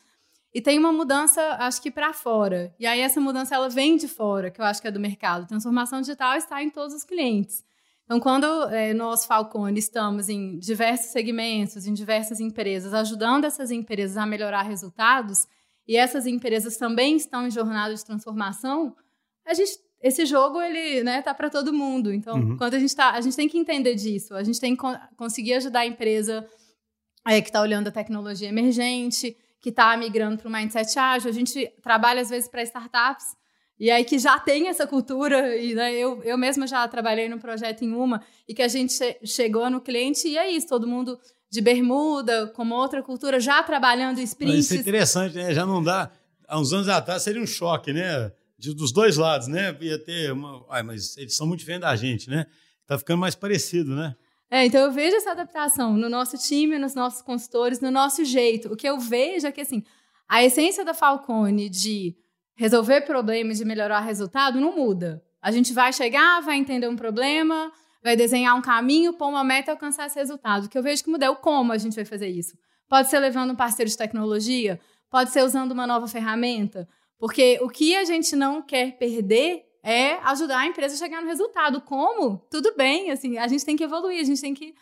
[0.52, 2.74] E tem uma mudança, acho que, para fora.
[2.80, 5.46] E aí essa mudança, ela vem de fora, que eu acho que é do mercado.
[5.46, 7.62] Transformação digital está em todos os clientes.
[8.04, 14.16] Então, quando é, nós, Falcone, estamos em diversos segmentos, em diversas empresas, ajudando essas empresas
[14.16, 15.46] a melhorar resultados,
[15.86, 18.94] e essas empresas também estão em jornada de transformação,
[19.46, 22.12] a gente, esse jogo ele né, tá para todo mundo.
[22.12, 22.56] Então, uhum.
[22.56, 24.34] quando a gente tá, a gente tem que entender disso.
[24.34, 24.82] A gente tem que
[25.16, 26.46] conseguir ajudar a empresa
[27.26, 31.30] é, que está olhando a tecnologia emergente, que está migrando para o mindset ágil.
[31.30, 33.36] A gente trabalha às vezes para startups
[33.78, 37.38] e aí que já tem essa cultura, e né, eu, eu mesma já trabalhei num
[37.38, 40.86] projeto em uma, e que a gente che chegou no cliente e é isso, todo
[40.86, 41.18] mundo
[41.50, 44.64] de bermuda, com outra cultura, já trabalhando sprints.
[44.66, 45.54] Isso é interessante, né?
[45.54, 46.10] Já não dá.
[46.48, 48.32] Há uns anos atrás seria um choque, né?
[48.58, 49.76] De, dos dois lados, né?
[49.80, 50.66] Ia ter uma.
[50.68, 52.46] Ai, mas eles são muito diferentes da gente, né?
[52.86, 54.16] Tá ficando mais parecido, né?
[54.50, 58.72] É, então eu vejo essa adaptação no nosso time, nos nossos consultores, no nosso jeito.
[58.72, 59.82] O que eu vejo é que, assim,
[60.28, 62.16] a essência da Falcone de
[62.54, 65.22] resolver problemas, de melhorar resultado, não muda.
[65.42, 69.70] A gente vai chegar, vai entender um problema, vai desenhar um caminho, pôr uma meta
[69.70, 70.64] e alcançar esse resultado.
[70.64, 72.56] O que eu vejo que muda é o como a gente vai fazer isso.
[72.88, 74.80] Pode ser levando um parceiro de tecnologia,
[75.10, 76.88] pode ser usando uma nova ferramenta,
[77.18, 81.28] porque o que a gente não quer perder é ajudar a empresa a chegar no
[81.28, 81.80] resultado.
[81.80, 82.38] Como?
[82.50, 84.66] Tudo bem, assim, a gente tem que evoluir, a gente tem que.
[84.66, 84.72] Né?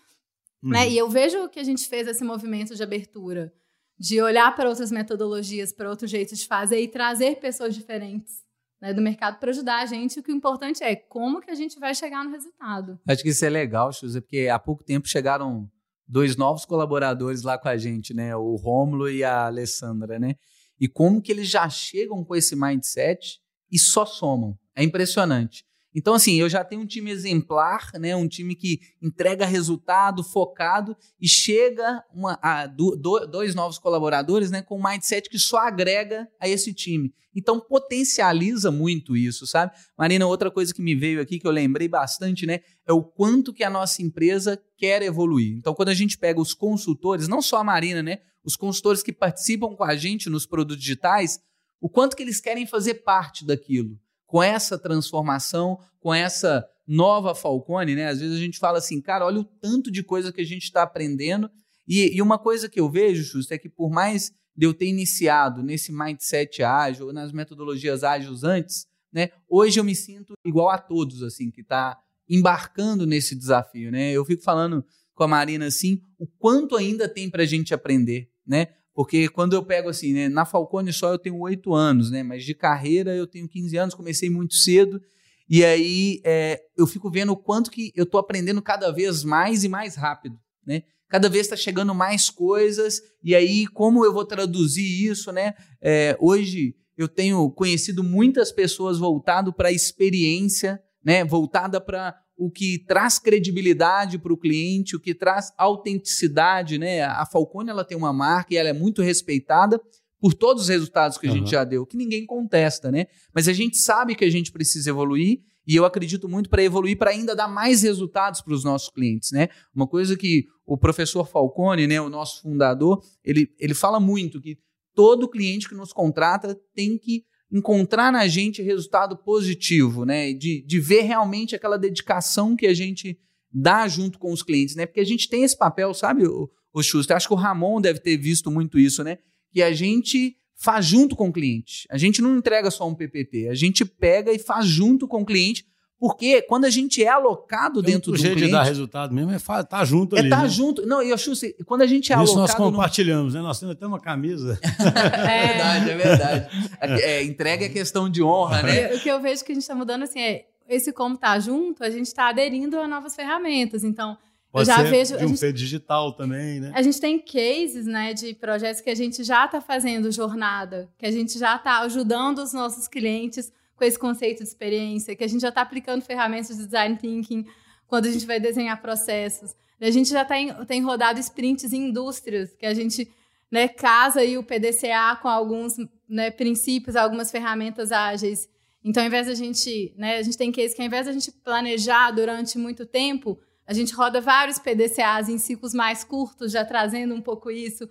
[0.63, 0.71] Uhum.
[0.71, 0.91] Né?
[0.91, 3.53] E eu vejo que a gente fez esse movimento de abertura,
[3.99, 8.43] de olhar para outras metodologias, para outros jeitos de fazer e trazer pessoas diferentes
[8.81, 10.19] né, do mercado para ajudar a gente.
[10.19, 12.99] O que é importante é como que a gente vai chegar no resultado.
[13.07, 15.71] Acho que isso é legal, Xuxa, porque há pouco tempo chegaram
[16.07, 18.35] dois novos colaboradores lá com a gente, né?
[18.37, 20.35] O Rômulo e a Alessandra, né?
[20.81, 23.41] E como que eles já chegam com esse mindset
[23.71, 24.59] e só somam.
[24.75, 25.65] É impressionante.
[25.95, 28.17] Então, assim, eu já tenho um time exemplar, né?
[28.17, 34.63] um time que entrega resultado, focado, e chega uma, a, do, dois novos colaboradores né?
[34.63, 37.13] com um mindset que só agrega a esse time.
[37.35, 39.73] Então, potencializa muito isso, sabe?
[39.97, 42.61] Marina, outra coisa que me veio aqui, que eu lembrei bastante, né?
[42.87, 45.57] É o quanto que a nossa empresa quer evoluir.
[45.57, 48.19] Então, quando a gente pega os consultores, não só a Marina, né?
[48.45, 51.41] Os consultores que participam com a gente nos produtos digitais,
[51.81, 53.99] o quanto que eles querem fazer parte daquilo
[54.33, 58.09] com essa transformação, com essa nova Falcone, né?
[58.09, 60.63] Às vezes a gente fala assim, cara, olha o tanto de coisa que a gente
[60.63, 61.51] está aprendendo.
[61.87, 64.87] E, e, uma coisa que eu vejo, Justo, é que por mais de eu ter
[64.87, 69.29] iniciado nesse mindset ágil, nas metodologias ágeis antes, né?
[69.47, 74.13] Hoje eu me sinto igual a todos, assim, que está embarcando nesse desafio, né?
[74.13, 74.83] Eu fico falando
[75.15, 78.69] com a Marina assim, o quanto ainda tem para a gente aprender, né?
[78.95, 82.45] Porque quando eu pego assim, né, na Falcone só eu tenho oito anos, né, mas
[82.45, 85.01] de carreira eu tenho 15 anos, comecei muito cedo,
[85.49, 89.65] e aí é, eu fico vendo o quanto que eu estou aprendendo cada vez mais
[89.65, 90.39] e mais rápido.
[90.67, 90.83] Né?
[91.09, 95.33] Cada vez está chegando mais coisas, e aí como eu vou traduzir isso?
[95.33, 95.55] Né?
[95.81, 102.51] É, hoje eu tenho conhecido muitas pessoas voltado para a experiência, né, voltada para o
[102.51, 107.03] que traz credibilidade para o cliente, o que traz autenticidade, né?
[107.03, 109.81] A Falcone ela tem uma marca e ela é muito respeitada
[110.21, 111.37] por todos os resultados que a uhum.
[111.39, 113.07] gente já deu, que ninguém contesta, né?
[113.35, 116.97] Mas a gente sabe que a gente precisa evoluir e eu acredito muito para evoluir
[116.97, 119.49] para ainda dar mais resultados para os nossos clientes, né?
[119.75, 124.59] Uma coisa que o professor Falcone, né, o nosso fundador, ele, ele fala muito que
[124.95, 130.33] todo cliente que nos contrata tem que encontrar na gente resultado positivo, né?
[130.33, 133.19] De, de ver realmente aquela dedicação que a gente
[133.53, 134.87] dá junto com os clientes, né?
[134.87, 137.17] Porque a gente tem esse papel, sabe, o, o Schuster?
[137.17, 139.19] Acho que o Ramon deve ter visto muito isso, né?
[139.53, 141.87] Que a gente faz junto com o cliente.
[141.91, 145.27] A gente não entrega só um PPT, a gente pega e faz junto com o
[145.27, 145.67] cliente
[146.03, 148.51] porque quando a gente é alocado Tem dentro um do jeito cliente...
[148.51, 150.27] de dar resultado mesmo é estar tá junto é ali.
[150.27, 150.49] É estar né?
[150.49, 150.85] junto.
[150.85, 152.41] Não, eu acho assim, quando a gente é Isso alocado...
[152.41, 153.41] nós compartilhamos, no...
[153.41, 153.47] né?
[153.47, 154.59] Nós temos até uma camisa.
[154.83, 156.49] é verdade, é verdade.
[157.03, 158.93] É, entrega é questão de honra, né?
[158.97, 161.85] O que eu vejo que a gente está mudando, assim, é esse como tá junto,
[161.85, 163.85] a gente está aderindo a novas ferramentas.
[163.85, 164.19] Então,
[164.51, 165.17] Pode eu já ser vejo...
[165.19, 166.73] de um gente, digital também, né?
[166.75, 171.07] A gente tem cases, né, de projetos que a gente já está fazendo jornada, que
[171.07, 173.53] a gente já está ajudando os nossos clientes
[173.83, 177.45] com esse conceito de experiência, que a gente já está aplicando ferramentas de design thinking
[177.89, 179.57] quando a gente vai desenhar processos.
[179.81, 183.11] A gente já tem, tem rodado sprints em indústrias, que a gente
[183.51, 185.75] né, casa aí o PDCA com alguns
[186.09, 188.49] né, princípios, algumas ferramentas ágeis.
[188.85, 191.33] Então, ao invés da gente, né, a gente tem case que ao invés da gente
[191.33, 197.17] planejar durante muito tempo, a gente roda vários PDCAs em ciclos mais curtos, já trazendo
[197.17, 197.91] um pouco isso.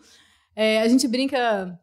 [0.55, 1.77] É, a gente brinca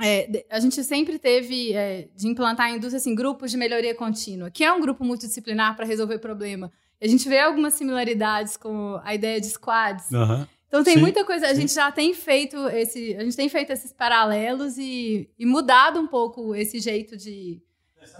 [0.00, 4.50] é, a gente sempre teve é, de implantar a indústria assim, grupos de melhoria contínua,
[4.50, 6.70] que é um grupo multidisciplinar para resolver problema.
[7.00, 10.10] A gente vê algumas similaridades com a ideia de squads.
[10.10, 10.46] Uhum.
[10.68, 11.62] Então tem Sim, muita coisa, a sim.
[11.62, 16.06] gente já tem feito esse, a gente tem feito esses paralelos e, e mudado um
[16.06, 17.60] pouco esse jeito de,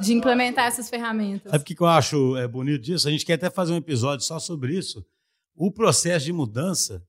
[0.00, 1.50] de implementar essas ferramentas.
[1.50, 3.06] Sabe o que que eu acho é, bonito disso?
[3.06, 5.04] A gente quer até fazer um episódio só sobre isso.
[5.54, 7.04] O processo de mudança,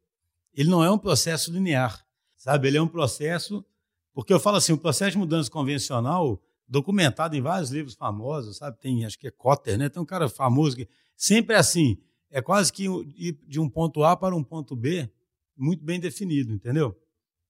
[0.53, 2.03] ele não é um processo linear,
[2.35, 2.67] sabe?
[2.67, 3.65] Ele é um processo,
[4.13, 8.79] porque eu falo assim, o processo de mudança convencional, documentado em vários livros famosos, sabe?
[8.79, 9.89] Tem, acho que é Cotter, né?
[9.89, 11.97] Tem um cara famoso que sempre é assim,
[12.29, 15.09] é quase que ir de um ponto A para um ponto B,
[15.57, 16.95] muito bem definido, entendeu?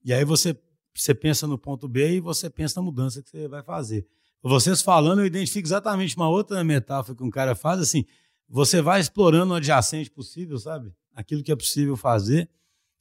[0.03, 0.57] E aí você,
[0.95, 4.07] você pensa no ponto B e você pensa na mudança que você vai fazer.
[4.41, 8.05] Vocês falando, eu identifico exatamente uma outra metáfora que um cara faz, assim,
[8.47, 10.93] você vai explorando o adjacente possível, sabe?
[11.13, 12.49] Aquilo que é possível fazer,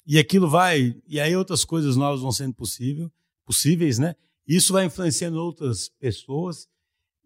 [0.05, 3.11] e aquilo vai, e aí outras coisas novas vão sendo possível,
[3.49, 4.14] possíveis, né?
[4.46, 6.68] Isso vai influenciando outras pessoas,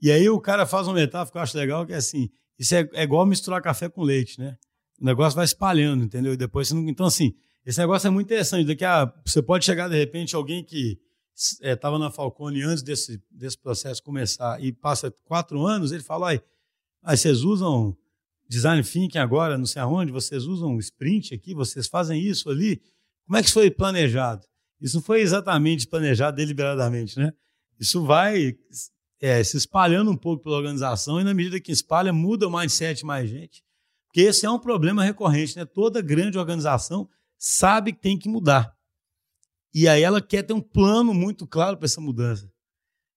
[0.00, 2.74] e aí o cara faz uma metáfora que eu acho legal, que é assim, isso
[2.76, 4.56] é, é igual misturar café com leite, né?
[5.00, 6.32] O negócio vai espalhando, entendeu?
[6.32, 6.88] E depois não...
[6.88, 7.34] Então, assim,
[7.66, 8.66] esse negócio é muito interessante.
[8.66, 10.96] Daqui a, você pode chegar, de repente, alguém que
[11.60, 16.40] estava na Falcone antes desse, desse processo começar e passa quatro anos, ele fala,
[17.02, 17.96] ai, vocês usam
[18.48, 22.80] design thinking agora, não sei aonde, vocês usam sprint aqui, vocês fazem isso ali.
[23.26, 24.46] Como é que isso foi planejado?
[24.82, 27.32] Isso não foi exatamente planejado deliberadamente, né?
[27.78, 28.56] Isso vai
[29.20, 33.06] é, se espalhando um pouco pela organização e na medida que espalha, muda o mindset
[33.06, 33.62] mais gente.
[34.06, 35.64] Porque esse é um problema recorrente, né?
[35.64, 37.08] Toda grande organização
[37.38, 38.76] sabe que tem que mudar.
[39.72, 42.50] E aí ela quer ter um plano muito claro para essa mudança.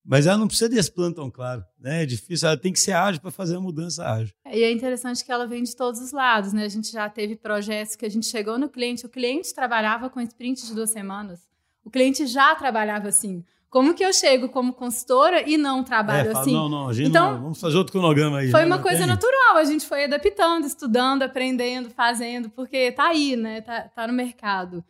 [0.05, 1.65] Mas ela não precisa desse plano tão claro.
[1.79, 2.03] Né?
[2.03, 4.33] É difícil, ela tem que ser ágil para fazer a mudança ágil.
[4.45, 6.63] E é interessante que ela vem de todos os lados, né?
[6.63, 10.21] A gente já teve projetos que a gente chegou no cliente, o cliente trabalhava com
[10.21, 11.41] sprint de duas semanas.
[11.85, 13.43] O cliente já trabalhava assim.
[13.69, 16.53] Como que eu chego como consultora e não trabalho É, fala, assim?
[16.53, 18.49] não, não, a gente Então, não, vamos fazer outro cronograma aí.
[18.49, 18.65] Foi né?
[18.65, 23.61] uma coisa tem- natural, a gente foi adaptando, estudando, aprendendo, fazendo, porque tá aí, né?
[23.61, 24.83] Tá, tá no mercado.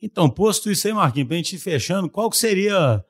[0.00, 3.04] Então, posto isso aí, Marquinhos, para a gente ir fechando, qual que seria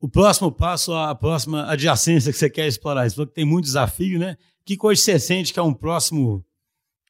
[0.00, 3.08] o próximo passo, a próxima adjacência que você quer explorar?
[3.08, 4.36] Você falou que tem muito desafio, né?
[4.64, 6.44] Que coisa você sente que é um próximo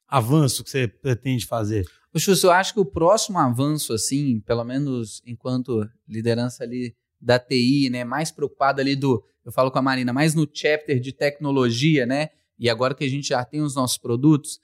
[0.07, 1.85] avanço que você pretende fazer?
[2.15, 7.89] Chus, eu acho que o próximo avanço, assim, pelo menos enquanto liderança ali da TI,
[7.89, 12.05] né, mais preocupado ali do, eu falo com a Marina, mais no chapter de tecnologia,
[12.05, 12.29] né,
[12.59, 14.59] e agora que a gente já tem os nossos produtos,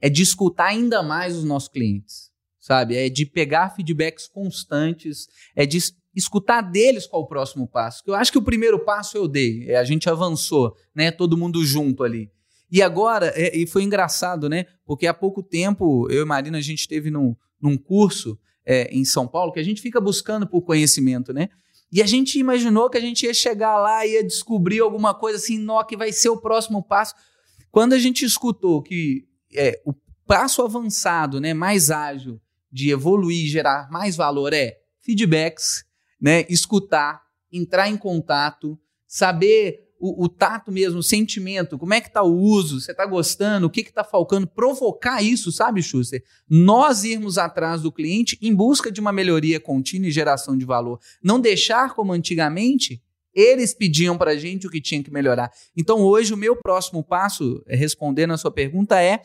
[0.00, 2.30] é de escutar ainda mais os nossos clientes,
[2.60, 2.94] sabe?
[2.96, 5.26] É de pegar feedbacks constantes,
[5.56, 8.02] é de es- escutar deles qual o próximo passo.
[8.06, 11.64] Eu acho que o primeiro passo eu dei, é, a gente avançou, né, todo mundo
[11.64, 12.30] junto ali.
[12.70, 14.66] E agora, é, e foi engraçado, né?
[14.84, 19.04] Porque há pouco tempo, eu e Marina, a gente esteve num, num curso é, em
[19.04, 21.48] São Paulo que a gente fica buscando por conhecimento, né?
[21.90, 25.38] E a gente imaginou que a gente ia chegar lá e ia descobrir alguma coisa
[25.38, 27.14] assim, nó, que vai ser o próximo passo.
[27.70, 29.94] Quando a gente escutou que é, o
[30.26, 32.38] passo avançado, né, mais ágil
[32.70, 35.86] de evoluir e gerar mais valor é feedbacks,
[36.20, 42.10] né, escutar, entrar em contato, saber o, o tato mesmo, o sentimento, como é que
[42.10, 46.22] tá o uso, você tá gostando, o que que tá faltando, provocar isso, sabe, Schuster?
[46.48, 51.00] Nós irmos atrás do cliente em busca de uma melhoria contínua e geração de valor.
[51.22, 53.02] Não deixar como antigamente,
[53.34, 55.50] eles pediam pra gente o que tinha que melhorar.
[55.76, 59.20] Então hoje o meu próximo passo, é, respondendo a sua pergunta, é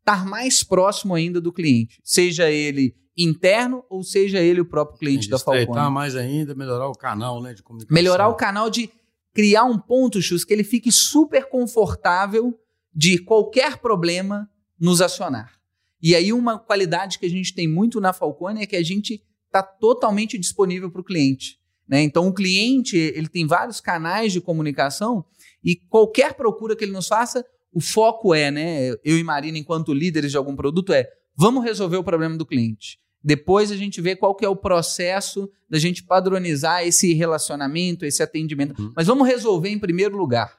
[0.00, 5.28] estar mais próximo ainda do cliente, seja ele interno ou seja ele o próprio cliente
[5.28, 5.60] da Falcone.
[5.60, 7.94] Estreitar mais ainda, melhorar o canal né, de comunicação.
[7.94, 8.90] Melhorar o canal de
[9.32, 12.58] criar um ponto, Chus, que ele fique super confortável
[12.94, 15.60] de qualquer problema nos acionar.
[16.02, 19.22] E aí uma qualidade que a gente tem muito na Falcone é que a gente
[19.46, 21.58] está totalmente disponível para o cliente.
[21.86, 22.02] Né?
[22.02, 25.24] Então o cliente ele tem vários canais de comunicação
[25.62, 28.90] e qualquer procura que ele nos faça, o foco é, né?
[29.04, 31.06] Eu e Marina, enquanto líderes de algum produto, é
[31.36, 32.98] vamos resolver o problema do cliente.
[33.22, 38.22] Depois a gente vê qual que é o processo da gente padronizar esse relacionamento, esse
[38.22, 38.80] atendimento.
[38.80, 38.92] Uhum.
[38.96, 40.58] Mas vamos resolver em primeiro lugar.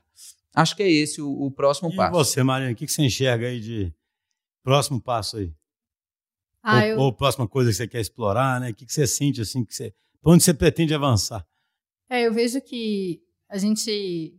[0.54, 2.12] Acho que é esse o, o próximo E passo.
[2.14, 3.94] você, Marina, o que que você enxerga aí de
[4.64, 5.52] próximo passo aí?
[6.62, 8.70] Ah, ou, eu, ou próxima coisa que você quer explorar, né?
[8.70, 11.46] O que que você sente assim, que você, pra onde você pretende avançar?
[12.10, 14.36] é, eu vejo que a gente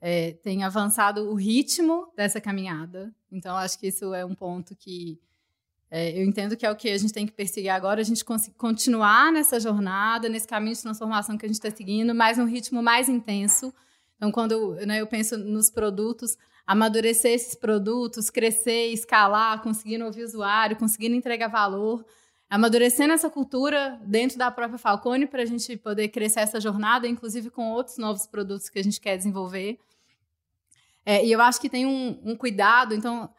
[0.00, 3.12] é, tem avançado o ritmo dessa caminhada.
[3.32, 5.18] Então, acho que isso é um ponto que
[5.90, 8.24] é, eu entendo que é o que a gente tem que perseguir agora, a gente
[8.56, 12.82] continuar nessa jornada, nesse caminho de transformação que a gente está seguindo, mas num ritmo
[12.82, 13.72] mais intenso.
[14.16, 16.36] Então, quando né, eu penso nos produtos,
[16.66, 22.04] amadurecer esses produtos, crescer, escalar, conseguindo ouvir o usuário, conseguindo entregar valor,
[22.50, 27.48] amadurecendo essa cultura dentro da própria Falcone para a gente poder crescer essa jornada, inclusive
[27.48, 29.78] com outros novos produtos que a gente quer desenvolver.
[31.06, 33.30] É, e eu acho que tem um, um cuidado, então,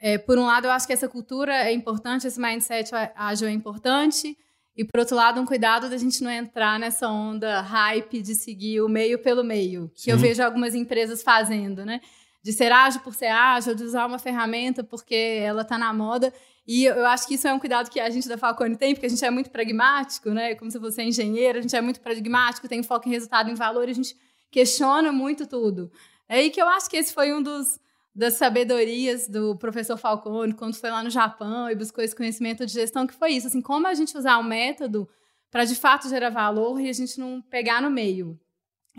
[0.00, 3.52] é, por um lado, eu acho que essa cultura é importante, esse mindset ágil é
[3.52, 4.36] importante,
[4.76, 8.80] e por outro lado, um cuidado da gente não entrar nessa onda hype de seguir
[8.80, 10.04] o meio pelo meio, Sim.
[10.04, 12.00] que eu vejo algumas empresas fazendo, né?
[12.42, 16.32] De ser ágil por ser ágil, de usar uma ferramenta porque ela está na moda.
[16.66, 19.06] E eu acho que isso é um cuidado que a gente da Falcone tem, porque
[19.06, 20.54] a gente é muito pragmático, né?
[20.56, 23.54] Como se você é engenheiro, a gente é muito pragmático, tem foco em resultado, em
[23.54, 24.16] valor, a gente
[24.50, 25.90] questiona muito tudo.
[26.28, 27.78] É aí que eu acho que esse foi um dos
[28.14, 32.72] das sabedorias do professor Falcone quando foi lá no Japão e buscou esse conhecimento de
[32.72, 35.08] gestão, que foi isso, assim, como a gente usar o método
[35.50, 38.38] para de fato gerar valor e a gente não pegar no meio.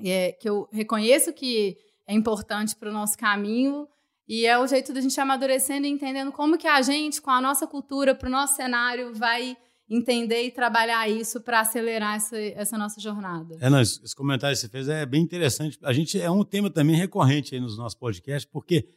[0.04, 3.88] É, que eu reconheço que é importante para o nosso caminho,
[4.28, 7.40] e é o jeito da gente amadurecendo e entendendo como que a gente, com a
[7.40, 9.56] nossa cultura, para o nosso cenário, vai
[9.88, 13.56] entender e trabalhar isso para acelerar essa, essa, nossa jornada.
[13.62, 15.78] É, não, esse comentário que você fez é bem interessante.
[15.84, 18.90] A gente é um tema também recorrente nos nossos podcasts, porque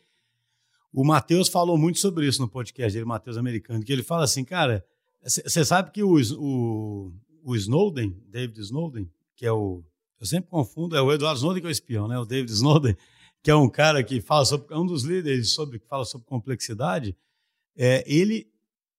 [0.93, 4.45] o Matheus falou muito sobre isso no podcast dele, Matheus Americano, que ele fala assim,
[4.45, 4.84] cara,
[5.22, 7.12] você sabe que o, o,
[7.45, 9.84] o Snowden, David Snowden, que é o.
[10.20, 12.18] Eu sempre confundo, é o Eduardo Snowden que é o espião, né?
[12.18, 12.97] O David Snowden
[13.43, 16.26] que é um cara que fala sobre, é um dos líderes sobre, que fala sobre
[16.26, 17.16] complexidade,
[17.76, 18.47] é, ele,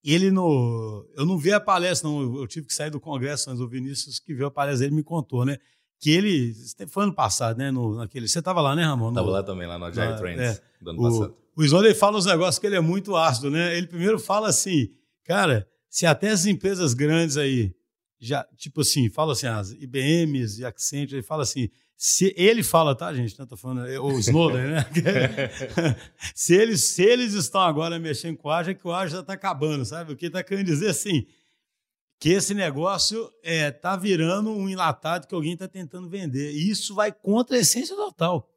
[0.04, 3.62] ele no, eu não vi a palestra, não, eu tive que sair do congresso antes,
[3.62, 5.58] o Vinícius que viu a palestra, ele me contou, né,
[6.00, 6.54] que ele,
[6.88, 9.10] foi ano passado, né, no, naquele, você estava lá, né, Ramon?
[9.10, 11.38] Estava lá também, lá no Agile Trends, é, do ano o, passado.
[11.60, 14.94] O Isolde fala uns negócios que ele é muito ácido, né, ele primeiro fala assim,
[15.26, 17.76] cara, se até as empresas grandes aí,
[18.18, 22.96] já, tipo assim, fala assim, as IBMs e Accenture, ele fala assim, se ele fala,
[22.96, 23.38] tá, gente?
[23.38, 24.86] Não tô falando, é, o Snowden, né?
[26.34, 29.20] se, eles, se eles estão agora mexendo com o ágio, é que o ágio já
[29.20, 30.14] está acabando, sabe?
[30.14, 31.26] O que está querendo dizer assim,
[32.22, 36.54] que esse negócio é, tá virando um enlatado que alguém está tentando vender.
[36.54, 38.50] E isso vai contra a essência total,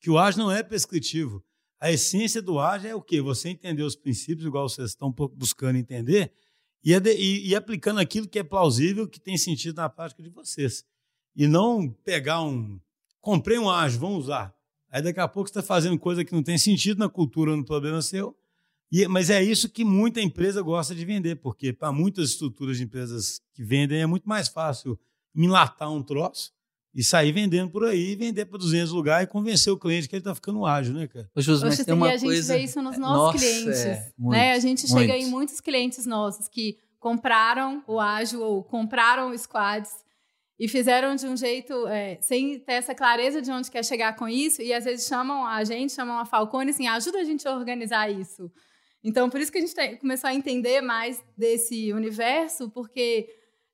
[0.00, 1.44] que o ágio não é prescritivo.
[1.80, 3.22] A essência do ágio é o quê?
[3.22, 6.30] Você entender os princípios, igual vocês estão buscando entender,
[6.84, 10.84] e, e, e aplicando aquilo que é plausível, que tem sentido na prática de vocês
[11.34, 12.78] e não pegar um.
[13.20, 14.54] Comprei um ágil, vamos usar.
[14.90, 17.64] Aí daqui a pouco você está fazendo coisa que não tem sentido na cultura, no
[17.64, 18.36] problema seu.
[18.90, 22.84] E, mas é isso que muita empresa gosta de vender, porque para muitas estruturas de
[22.84, 24.98] empresas que vendem é muito mais fácil
[25.34, 26.52] enlatar um troço
[26.94, 30.20] e sair vendendo por aí, vender para 200 lugares e convencer o cliente que ele
[30.20, 31.30] está ficando ágil, né, cara?
[31.34, 32.54] Ô, Jus, mas tem uma e a gente coisa...
[32.54, 33.80] vê isso nos nossos Nossa, clientes.
[33.80, 34.52] É, muito, né?
[34.52, 34.98] A gente muito.
[34.98, 39.92] chega em muitos clientes nossos que compraram o ágil ou compraram o squads
[40.58, 44.28] e fizeram de um jeito é, sem ter essa clareza de onde quer chegar com
[44.28, 47.54] isso e às vezes chamam a gente, chamam a Falcone assim, ajuda a gente a
[47.54, 48.50] organizar isso.
[49.02, 53.26] Então, por isso que a gente tem, começou a entender mais desse universo, porque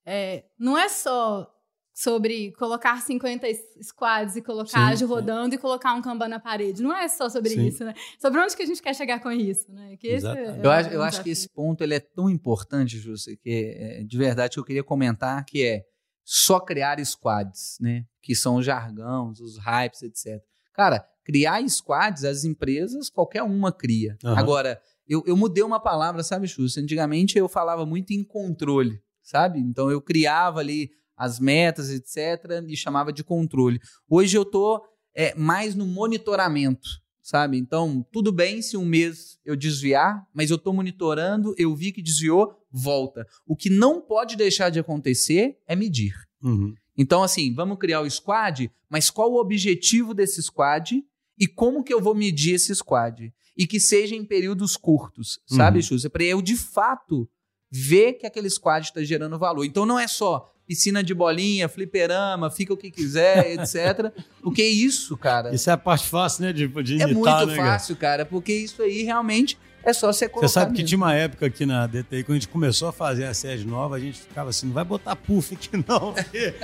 [0.05, 1.51] é, não é só
[1.97, 3.47] sobre colocar 50
[3.81, 6.83] squads e colocar ágil rodando e colocar um Kanban na parede.
[6.83, 7.67] Não é só sobre sim.
[7.67, 7.95] isso, né?
[8.21, 9.97] Sobre onde que a gente quer chegar com isso, né?
[9.97, 13.35] Que esse é, eu acho, eu acho que esse ponto ele é tão importante, Júcia,
[13.35, 15.85] que é, de verdade que eu queria comentar, que é
[16.23, 18.05] só criar squads, né?
[18.21, 20.45] Que são os jargões, os hypes, etc.
[20.75, 24.19] Cara, criar squads, as empresas, qualquer uma cria.
[24.23, 24.37] Uhum.
[24.37, 24.79] Agora,
[25.09, 26.77] eu, eu mudei uma palavra, sabe, Chus?
[26.77, 29.61] Antigamente eu falava muito em controle, sabe?
[29.61, 33.81] Então eu criava ali as metas, etc., e chamava de controle.
[34.09, 36.89] Hoje eu tô é, mais no monitoramento,
[37.23, 37.57] sabe?
[37.57, 42.03] Então, tudo bem se um mês eu desviar, mas eu estou monitorando, eu vi que
[42.03, 43.27] desviou, volta.
[43.47, 46.15] O que não pode deixar de acontecer é medir.
[46.43, 46.75] Uhum.
[46.97, 51.03] Então, assim, vamos criar o squad, mas qual o objetivo desse squad
[51.39, 53.33] e como que eu vou medir esse squad?
[53.57, 56.11] E que seja em períodos curtos, sabe, uhum.
[56.11, 57.29] Para eu, de fato,
[57.71, 59.65] ver que aquele squad está gerando valor.
[59.65, 64.13] Então, não é só piscina de bolinha, fliperama, fica o que quiser, etc.
[64.43, 65.55] Porque isso, cara...
[65.55, 68.25] Isso é a parte fácil, né, de, de imitar, É muito né, fácil, cara?
[68.25, 70.49] porque isso aí realmente é só você colocar.
[70.49, 70.77] Você sabe mesmo.
[70.77, 73.65] que tinha uma época aqui na DTI, quando a gente começou a fazer a sede
[73.65, 76.55] nova, a gente ficava assim, não vai botar puff aqui não, porque...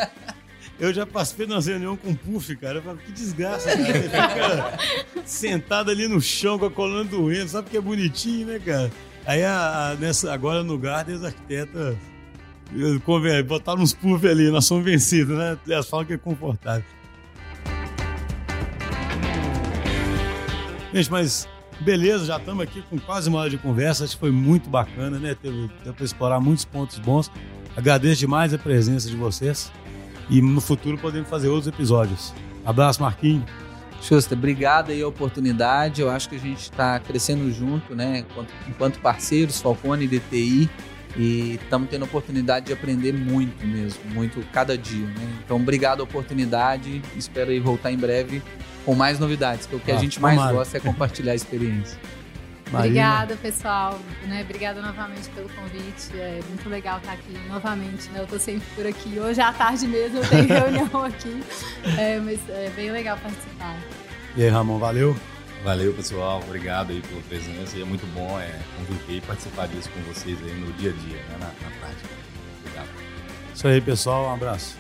[0.81, 2.79] Eu já participei de uma reunião com puff, cara.
[2.79, 3.93] Eu falei, que desgraça, cara.
[3.93, 4.79] Você fica
[5.25, 8.91] sentado ali no chão com a coluna doendo, sabe que é bonitinho, né, cara?
[9.25, 11.97] Aí a, a, nessa, agora no Garden, os arquitetos
[13.47, 15.59] botaram uns puff ali, nós somos vencidos, né?
[15.67, 16.85] Eles falam que é confortável.
[20.93, 21.49] Gente, mas
[21.83, 24.05] Beleza, já estamos aqui com quase uma hora de conversa.
[24.05, 25.35] Acho que foi muito bacana, né?
[25.35, 27.29] Teve, deu para explorar muitos pontos bons.
[27.77, 29.73] Agradeço demais a presença de vocês.
[30.31, 32.33] E no futuro podemos fazer outros episódios.
[32.65, 33.45] Abraço, Marquinhos.
[34.01, 36.01] Xusta, obrigado aí a oportunidade.
[36.01, 38.21] Eu acho que a gente está crescendo junto, né?
[38.21, 40.71] Enquanto, enquanto parceiros, Falcone e DTI.
[41.17, 45.07] E estamos tendo a oportunidade de aprender muito mesmo, muito cada dia.
[45.07, 45.41] Né?
[45.45, 47.03] Então, obrigado a oportunidade.
[47.17, 48.43] Espero aí voltar em breve
[48.85, 50.57] com mais novidades, que o que ah, a gente mais tomara.
[50.57, 51.99] gosta é compartilhar a experiência.
[52.73, 53.99] Obrigada, pessoal.
[54.27, 56.09] Né, obrigada novamente pelo convite.
[56.15, 58.09] É muito legal estar aqui novamente.
[58.11, 58.21] Né?
[58.21, 59.19] Eu estou sempre por aqui.
[59.19, 61.43] Hoje à tarde mesmo eu tenho reunião aqui.
[61.99, 63.77] É, mas é bem legal participar.
[64.37, 65.15] E aí, Ramon, valeu?
[65.63, 66.41] Valeu, pessoal.
[66.45, 67.79] Obrigado aí pela presença.
[67.79, 71.17] É muito bom é, conviver e participar disso com vocês aí no dia a dia,
[71.17, 71.37] né?
[71.39, 72.09] na, na prática.
[72.61, 72.89] Obrigado.
[73.55, 74.27] Isso aí, pessoal.
[74.27, 74.77] Um abraço.